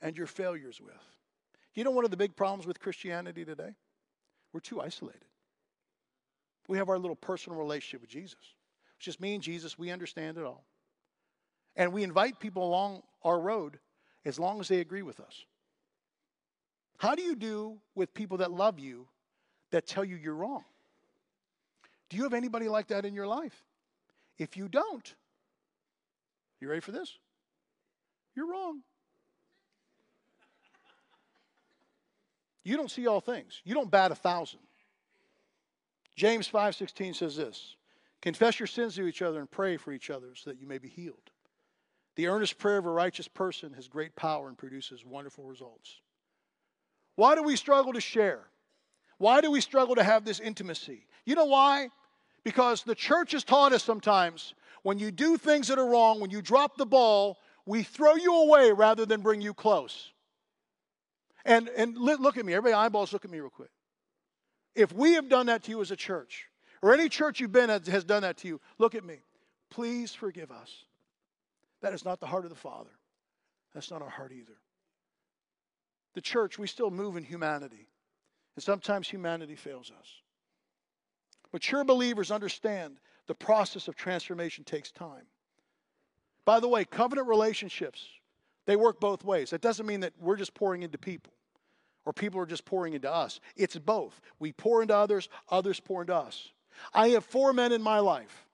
[0.00, 0.94] and your failures with.
[1.74, 3.74] You know, one of the big problems with Christianity today?
[4.52, 5.24] We're too isolated.
[6.66, 8.38] We have our little personal relationship with Jesus.
[8.96, 9.78] It's just me and Jesus.
[9.78, 10.64] We understand it all.
[11.76, 13.78] And we invite people along our road
[14.24, 15.44] as long as they agree with us.
[17.00, 19.08] How do you do with people that love you
[19.70, 20.64] that tell you you're wrong?
[22.10, 23.64] Do you have anybody like that in your life?
[24.36, 25.14] If you don't,
[26.60, 27.16] you ready for this?
[28.36, 28.82] You're wrong.
[32.64, 33.62] You don't see all things.
[33.64, 34.60] You don't bat a thousand.
[36.16, 37.76] James 5:16 says this:
[38.20, 40.76] Confess your sins to each other and pray for each other so that you may
[40.76, 41.30] be healed.
[42.16, 46.02] The earnest prayer of a righteous person has great power and produces wonderful results.
[47.20, 48.40] Why do we struggle to share?
[49.18, 51.04] Why do we struggle to have this intimacy?
[51.26, 51.90] You know why?
[52.44, 54.54] Because the church has taught us sometimes
[54.84, 58.34] when you do things that are wrong, when you drop the ball, we throw you
[58.34, 60.12] away rather than bring you close.
[61.44, 63.68] And, and look at me, everybody eyeballs, look at me real quick.
[64.74, 66.48] If we have done that to you as a church,
[66.80, 69.16] or any church you've been at has done that to you, look at me.
[69.68, 70.84] Please forgive us.
[71.82, 72.96] That is not the heart of the Father.
[73.74, 74.56] That's not our heart either.
[76.14, 77.88] The church, we still move in humanity.
[78.56, 80.06] And sometimes humanity fails us.
[81.52, 85.26] Mature believers understand the process of transformation takes time.
[86.44, 88.04] By the way, covenant relationships,
[88.66, 89.50] they work both ways.
[89.50, 91.32] That doesn't mean that we're just pouring into people
[92.04, 93.40] or people are just pouring into us.
[93.56, 94.20] It's both.
[94.38, 96.50] We pour into others, others pour into us.
[96.94, 98.46] I have four men in my life.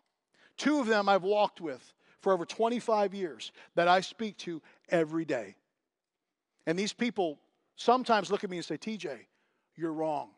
[0.57, 5.25] Two of them I've walked with for over 25 years that I speak to every
[5.25, 5.55] day.
[6.67, 7.39] And these people
[7.77, 9.19] sometimes look at me and say, TJ,
[9.77, 10.31] you're wrong.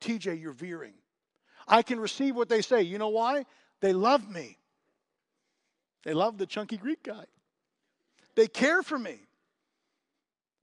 [0.00, 0.94] TJ, you're veering.
[1.66, 2.82] I can receive what they say.
[2.82, 3.44] You know why?
[3.80, 4.58] They love me.
[6.04, 7.24] They love the chunky Greek guy.
[8.34, 9.20] They care for me.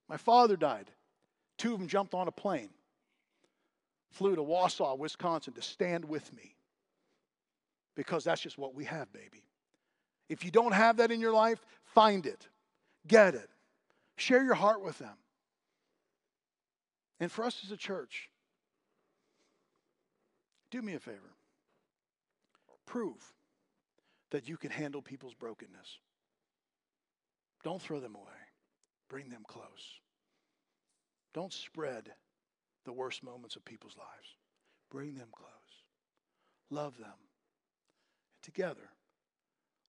[0.09, 0.91] My father died.
[1.57, 2.69] Two of them jumped on a plane
[4.11, 6.55] flew to Wausau, Wisconsin to stand with me
[7.95, 9.43] because that's just what we have, baby.
[10.27, 12.47] If you don't have that in your life, find it,
[13.07, 13.49] get it,
[14.15, 15.15] share your heart with them.
[17.19, 18.29] And for us as a church,
[20.71, 21.35] do me a favor
[22.89, 23.33] prove
[24.31, 25.99] that you can handle people's brokenness.
[27.63, 28.41] Don't throw them away,
[29.09, 29.99] bring them close.
[31.33, 32.09] Don't spread
[32.85, 34.37] the worst moments of people's lives.
[34.89, 35.49] Bring them close.
[36.71, 37.13] Love them.
[38.33, 38.89] And together,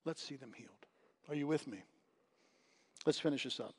[0.05, 0.87] let's see them healed.
[1.29, 1.79] Are you with me?
[3.07, 3.75] Let's finish this up.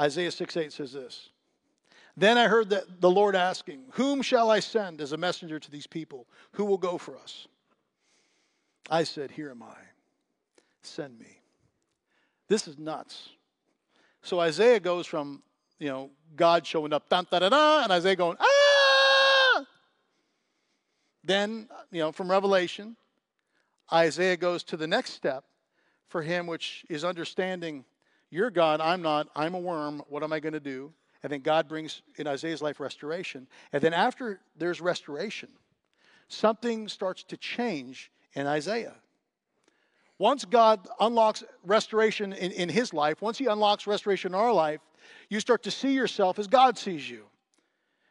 [0.00, 1.28] Isaiah 6 8 says this.
[2.16, 5.70] Then I heard that the Lord asking, Whom shall I send as a messenger to
[5.70, 6.26] these people?
[6.52, 7.46] Who will go for us?
[8.90, 9.76] I said, Here am I.
[10.82, 11.40] Send me.
[12.48, 13.30] This is nuts.
[14.22, 15.42] So Isaiah goes from
[15.80, 19.64] you know, God showing up, da da da da, and Isaiah going, ah!
[21.24, 22.96] Then, you know, from Revelation,
[23.92, 25.44] Isaiah goes to the next step
[26.06, 27.84] for him, which is understanding
[28.30, 30.92] you're God, I'm not, I'm a worm, what am I going to do?
[31.22, 33.46] And then God brings in Isaiah's life restoration.
[33.72, 35.50] And then after there's restoration,
[36.28, 38.94] something starts to change in Isaiah.
[40.18, 44.80] Once God unlocks restoration in, in his life, once he unlocks restoration in our life,
[45.28, 47.24] you start to see yourself as God sees you.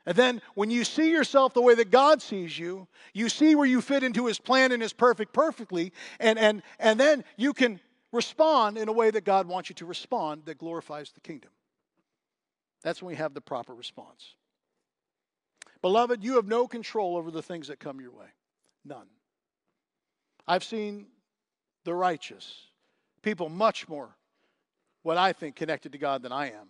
[0.06, 3.68] And then when you see yourself the way that God sees you, you see where
[3.68, 7.80] you fit into his plan and his perfect perfectly, and, and, and then you can
[8.12, 11.52] respond in a way that God wants you to respond that glorifies the kingdom.
[12.84, 14.36] That's when we have the proper response.
[15.82, 18.28] Beloved, you have no control over the things that come your way.
[18.86, 19.08] None.
[20.48, 21.08] I've seen
[21.84, 22.54] the righteous,
[23.22, 24.16] people much more
[25.04, 26.70] what I think connected to God than I am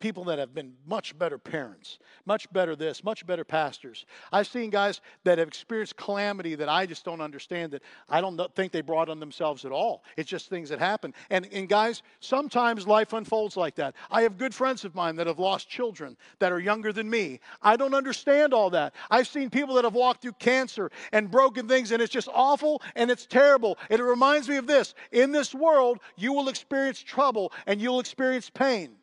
[0.00, 4.06] people that have been much better parents, much better this, much better pastors.
[4.32, 8.40] I've seen guys that have experienced calamity that I just don't understand, that I don't
[8.56, 10.02] think they brought on themselves at all.
[10.16, 11.14] It's just things that happen.
[11.28, 13.94] And, and guys, sometimes life unfolds like that.
[14.10, 17.40] I have good friends of mine that have lost children that are younger than me.
[17.62, 18.94] I don't understand all that.
[19.10, 22.82] I've seen people that have walked through cancer and broken things, and it's just awful
[22.96, 23.78] and it's terrible.
[23.90, 28.00] And it reminds me of this in this world, you will experience trouble and you'll
[28.00, 28.96] experience pain.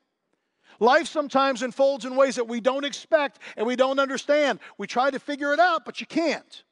[0.80, 4.60] Life sometimes unfolds in ways that we don't expect and we don't understand.
[4.78, 6.64] We try to figure it out, but you can't.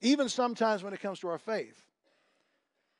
[0.00, 1.78] Even sometimes when it comes to our faith,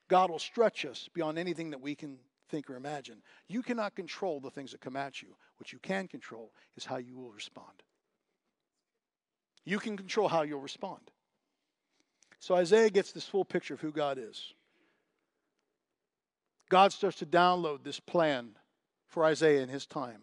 [0.09, 2.19] God will stretch us beyond anything that we can
[2.51, 3.23] think or imagine.
[3.49, 5.37] You cannot control the things that come at you.
[5.57, 7.83] What you can control is how you will respond.
[9.65, 11.11] You can control how you'll respond.
[12.39, 14.53] So Isaiah gets this full picture of who God is.
[16.71, 18.53] God starts to download this plan
[19.09, 20.23] for Isaiah in his time,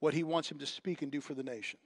[0.00, 1.80] what he wants him to speak and do for the nation,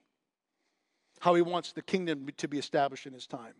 [1.18, 3.54] how he wants the kingdom to be established in his time.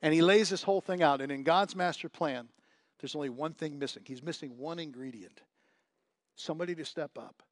[0.00, 1.20] And he lays this whole thing out.
[1.20, 2.48] And in God's master plan,
[3.00, 4.04] there's only one thing missing.
[4.06, 5.42] He's missing one ingredient
[6.36, 7.42] somebody to step up,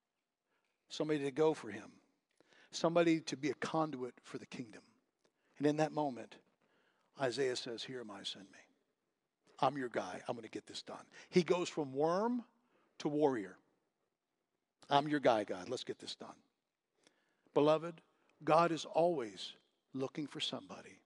[0.89, 1.91] somebody to go for him,
[2.71, 4.81] somebody to be a conduit for the kingdom.
[5.59, 6.37] And in that moment,
[7.21, 8.68] Isaiah says, Here am I, send me.
[9.61, 10.21] I'm your guy.
[10.29, 11.05] I'm going to get this done.
[11.31, 12.45] He goes from worm
[12.99, 13.57] to warrior.
[14.91, 15.69] I'm your guy, God.
[15.69, 16.35] Let's get this done.
[17.55, 18.01] Beloved,
[18.45, 19.53] God is always
[19.95, 21.01] looking for somebody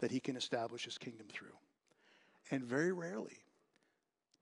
[0.00, 1.56] that he can establish his kingdom through.
[2.50, 3.38] And very rarely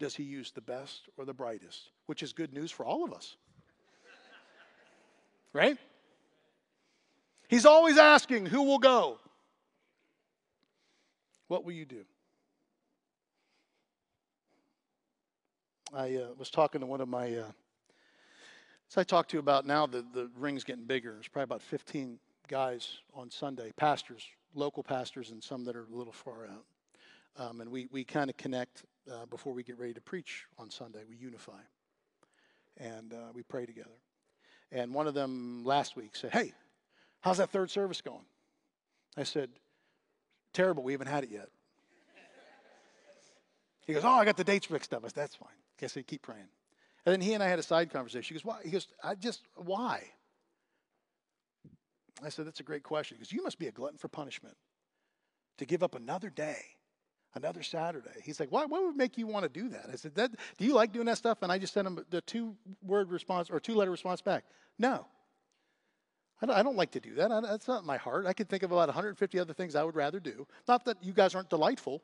[0.00, 3.12] does he use the best or the brightest, which is good news for all of
[3.12, 3.36] us.
[5.52, 5.78] right?
[7.48, 9.18] He's always asking, Who will go?
[11.48, 12.04] What will you do?
[15.94, 17.52] I uh, was talking to one of my, uh,
[18.90, 21.12] as I talked to you about now, the, the ring's getting bigger.
[21.12, 22.18] There's probably about 15
[22.48, 26.64] guys on Sunday, pastors, local pastors, and some that are a little far out.
[27.36, 30.70] Um, and we, we kind of connect uh, before we get ready to preach on
[30.70, 31.00] Sunday.
[31.06, 31.60] We unify
[32.78, 33.90] and uh, we pray together.
[34.70, 36.54] And one of them last week said, Hey,
[37.20, 38.24] how's that third service going?
[39.16, 39.50] I said,
[40.54, 40.82] Terrible.
[40.82, 41.48] We haven't had it yet.
[43.86, 45.04] He goes, Oh, I got the dates mixed up.
[45.04, 45.48] I said, That's fine.
[45.84, 46.48] I said, keep praying.
[47.04, 48.34] And then he and I had a side conversation.
[48.34, 48.60] He goes, why?
[48.64, 50.04] He goes, I just, why?
[52.24, 53.16] I said, that's a great question.
[53.18, 54.56] Because you must be a glutton for punishment
[55.58, 56.58] to give up another day,
[57.34, 58.20] another Saturday.
[58.22, 59.86] He's like, what, what would make you want to do that?
[59.92, 61.38] I said, that, do you like doing that stuff?
[61.42, 64.44] And I just sent him the two word response or two letter response back.
[64.78, 65.06] No.
[66.42, 67.28] I don't, like to do that.
[67.48, 68.26] That's not my heart.
[68.26, 70.44] I could think of about 150 other things I would rather do.
[70.66, 72.02] Not that you guys aren't delightful,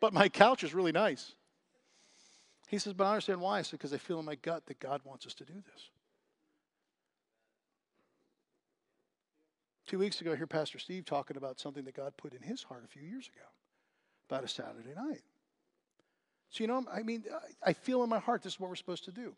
[0.00, 1.34] but my couch is really nice.
[2.70, 3.58] He says, But I understand why.
[3.58, 5.90] I said, Because I feel in my gut that God wants us to do this.
[9.88, 12.62] Two weeks ago, I hear Pastor Steve talking about something that God put in his
[12.62, 13.44] heart a few years ago
[14.28, 15.22] about a Saturday night.
[16.50, 17.24] So, you know, I mean,
[17.60, 19.34] I feel in my heart this is what we're supposed to do.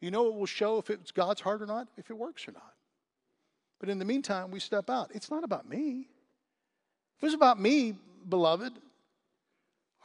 [0.00, 2.52] You know, it will show if it's God's heart or not, if it works or
[2.52, 2.72] not.
[3.80, 5.10] But in the meantime, we step out.
[5.14, 6.08] It's not about me.
[7.18, 7.96] If it was about me,
[8.26, 8.72] beloved,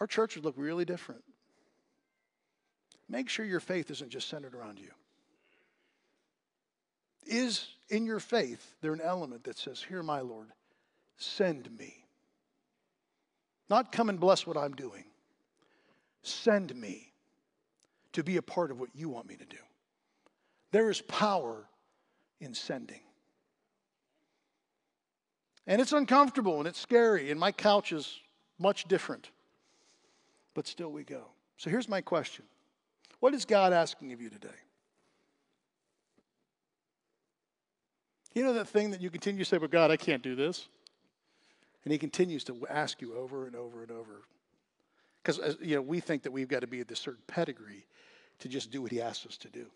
[0.01, 1.23] our church would look really different
[3.11, 4.89] make sure your faith isn't just centered around you.
[7.25, 10.47] Is in your faith there an element that says, Here, my Lord,
[11.17, 12.05] send me?
[13.69, 15.05] Not come and bless what I'm doing.
[16.23, 17.13] Send me
[18.13, 19.57] to be a part of what you want me to do.
[20.71, 21.67] There is power
[22.39, 23.01] in sending.
[25.67, 28.19] And it's uncomfortable and it's scary, and my couch is
[28.59, 29.29] much different.
[30.53, 31.27] But still, we go.
[31.57, 32.45] So here's my question
[33.21, 34.49] what is God asking of you today?
[38.33, 40.67] You know that thing that you continue to say, but God, I can't do this?
[41.83, 44.23] And he continues to ask you over and over and over.
[45.21, 47.85] Because uh, you know, we think that we've got to be at this certain pedigree
[48.39, 49.67] to just do what he asks us to do.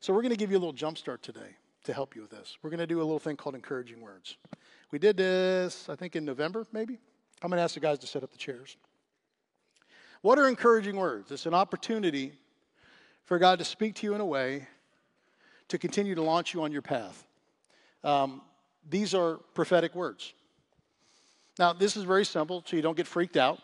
[0.00, 2.30] So we're going to give you a little jump start today to help you with
[2.30, 2.58] this.
[2.62, 4.36] We're going to do a little thing called encouraging words.
[4.92, 6.98] We did this, I think, in November, maybe.
[7.42, 8.76] I'm going to ask the guys to set up the chairs.
[10.22, 11.30] What are encouraging words?
[11.30, 12.32] It's an opportunity
[13.24, 14.66] for God to speak to you in a way
[15.68, 17.26] to continue to launch you on your path.
[18.04, 18.42] Um,
[18.88, 20.32] these are prophetic words.
[21.58, 23.60] Now, this is very simple, so you don't get freaked out.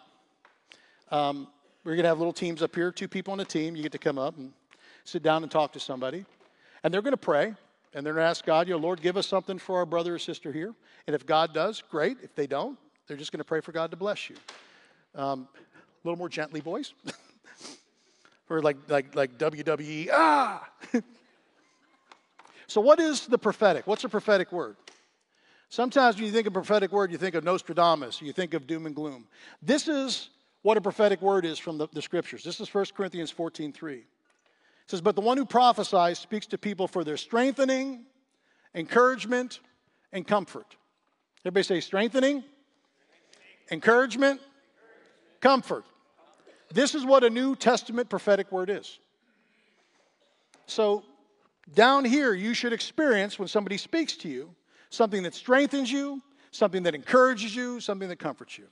[1.10, 1.46] Um,
[1.84, 3.76] we're going to have little teams up here, two people on a team.
[3.76, 4.52] You get to come up and
[5.04, 6.24] sit down and talk to somebody.
[6.82, 7.54] And they're going to pray,
[7.94, 10.14] and they're going to ask God, you know, Lord, give us something for our brother
[10.14, 10.74] or sister here.
[11.06, 12.16] And if God does, great.
[12.22, 14.36] If they don't, they're just going to pray for God to bless you.
[15.14, 15.48] Um,
[16.04, 16.94] a little more gently, boys.
[18.50, 20.68] or like, like, like WWE, ah!
[22.66, 23.86] so, what is the prophetic?
[23.86, 24.76] What's a prophetic word?
[25.68, 28.84] Sometimes when you think of prophetic word, you think of Nostradamus, you think of doom
[28.84, 29.26] and gloom.
[29.62, 30.28] This is
[30.60, 32.44] what a prophetic word is from the, the scriptures.
[32.44, 33.96] This is 1 Corinthians 14 3.
[33.96, 34.04] It
[34.86, 38.04] says, But the one who prophesies speaks to people for their strengthening,
[38.74, 39.60] encouragement,
[40.12, 40.76] and comfort.
[41.44, 42.44] Everybody say strengthening,
[43.70, 44.40] encouragement,
[45.40, 45.84] comfort.
[46.72, 48.98] This is what a New Testament prophetic word is.
[50.66, 51.04] So,
[51.74, 54.54] down here, you should experience when somebody speaks to you
[54.90, 56.20] something that strengthens you,
[56.50, 58.66] something that encourages you, something that comforts you.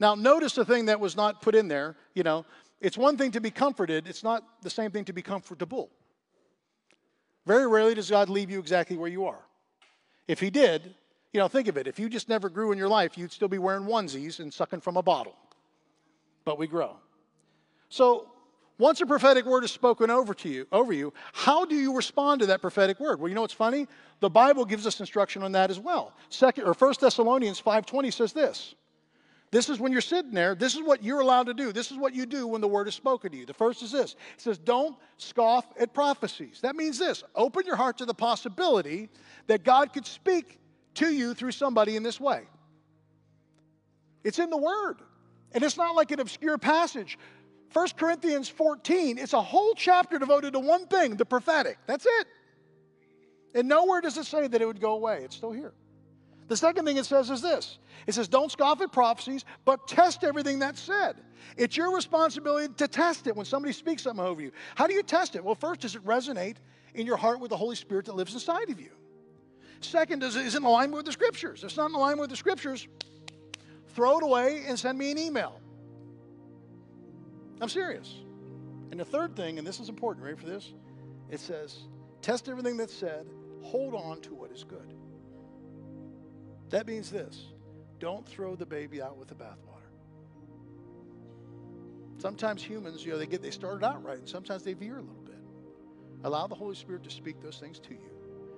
[0.00, 1.96] Now, notice the thing that was not put in there.
[2.14, 2.44] You know,
[2.80, 5.90] it's one thing to be comforted, it's not the same thing to be comfortable.
[7.46, 9.40] Very rarely does God leave you exactly where you are.
[10.26, 10.94] If He did,
[11.32, 11.86] you know, think of it.
[11.86, 14.80] If you just never grew in your life, you'd still be wearing onesies and sucking
[14.80, 15.34] from a bottle.
[16.48, 16.96] But we grow.
[17.90, 18.26] So,
[18.78, 22.40] once a prophetic word is spoken over to you, over you, how do you respond
[22.40, 23.20] to that prophetic word?
[23.20, 23.86] Well, you know what's funny?
[24.20, 26.14] The Bible gives us instruction on that as well.
[26.30, 28.74] Second or First Thessalonians 5:20 says this.
[29.50, 31.70] This is when you're sitting there, this is what you're allowed to do.
[31.70, 33.44] This is what you do when the word is spoken to you.
[33.44, 34.16] The first is this.
[34.32, 37.24] It says, "Don't scoff at prophecies." That means this.
[37.34, 39.10] Open your heart to the possibility
[39.48, 40.58] that God could speak
[40.94, 42.48] to you through somebody in this way.
[44.24, 45.02] It's in the word.
[45.52, 47.18] And it's not like an obscure passage.
[47.72, 51.78] 1 Corinthians 14, it's a whole chapter devoted to one thing the prophetic.
[51.86, 52.26] That's it.
[53.54, 55.22] And nowhere does it say that it would go away.
[55.24, 55.72] It's still here.
[56.48, 60.24] The second thing it says is this it says, Don't scoff at prophecies, but test
[60.24, 61.16] everything that's said.
[61.56, 64.52] It's your responsibility to test it when somebody speaks something over you.
[64.74, 65.44] How do you test it?
[65.44, 66.56] Well, first, does it resonate
[66.94, 68.90] in your heart with the Holy Spirit that lives inside of you?
[69.80, 71.60] Second, is it in alignment with the scriptures?
[71.60, 72.88] If it's not in alignment with the scriptures,
[73.98, 75.60] throw it away and send me an email.
[77.60, 78.14] I'm serious.
[78.92, 80.72] And the third thing, and this is important, ready for this?
[81.28, 81.80] It says,
[82.22, 83.26] test everything that's said,
[83.60, 84.94] hold on to what is good.
[86.70, 87.48] That means this
[87.98, 89.90] don't throw the baby out with the bathwater.
[92.18, 95.00] Sometimes humans, you know, they get they started out right, and sometimes they veer a
[95.00, 95.40] little bit.
[96.22, 98.10] Allow the Holy Spirit to speak those things to you,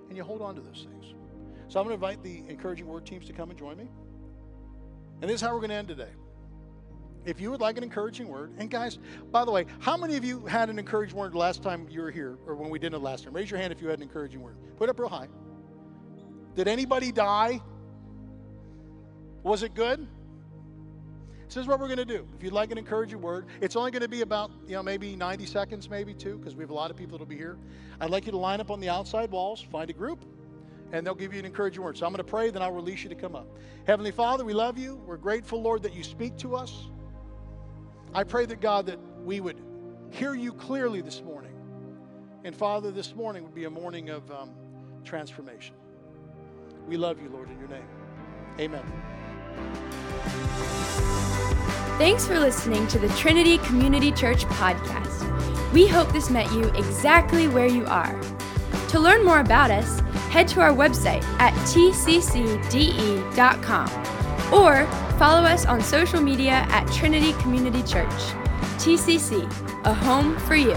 [0.07, 1.15] and you hold on to those things.
[1.67, 3.89] So I'm going to invite the encouraging word teams to come and join me.
[5.21, 6.09] And this is how we're going to end today.
[7.23, 8.97] If you would like an encouraging word, and guys,
[9.31, 12.09] by the way, how many of you had an encouraging word last time you were
[12.09, 13.33] here, or when we did it last time?
[13.33, 14.55] Raise your hand if you had an encouraging word.
[14.77, 15.27] Put it up real high.
[16.55, 17.61] Did anybody die?
[19.43, 20.07] Was it good?
[21.45, 22.25] This is what we're going to do.
[22.35, 25.15] If you'd like an encouraging word, it's only going to be about, you know, maybe
[25.15, 27.57] 90 seconds, maybe two, because we have a lot of people that'll be here.
[27.99, 30.25] I'd like you to line up on the outside walls, find a group,
[30.91, 31.97] and they'll give you an encouraging word.
[31.97, 33.47] So I'm going to pray, then I'll release you to come up.
[33.85, 35.01] Heavenly Father, we love you.
[35.05, 36.89] We're grateful, Lord, that you speak to us.
[38.13, 39.61] I pray that God, that we would
[40.09, 41.53] hear you clearly this morning.
[42.43, 44.51] And Father, this morning would be a morning of um,
[45.03, 45.75] transformation.
[46.87, 47.87] We love you, Lord, in your name.
[48.59, 48.83] Amen.
[51.97, 55.71] Thanks for listening to the Trinity Community Church podcast.
[55.71, 58.19] We hope this met you exactly where you are.
[58.89, 60.01] To learn more about us,
[60.31, 61.89] head to our website at tccde.com
[64.53, 64.87] or
[65.21, 68.09] Follow us on social media at Trinity Community Church.
[68.79, 69.43] TCC,
[69.85, 70.73] a home for you.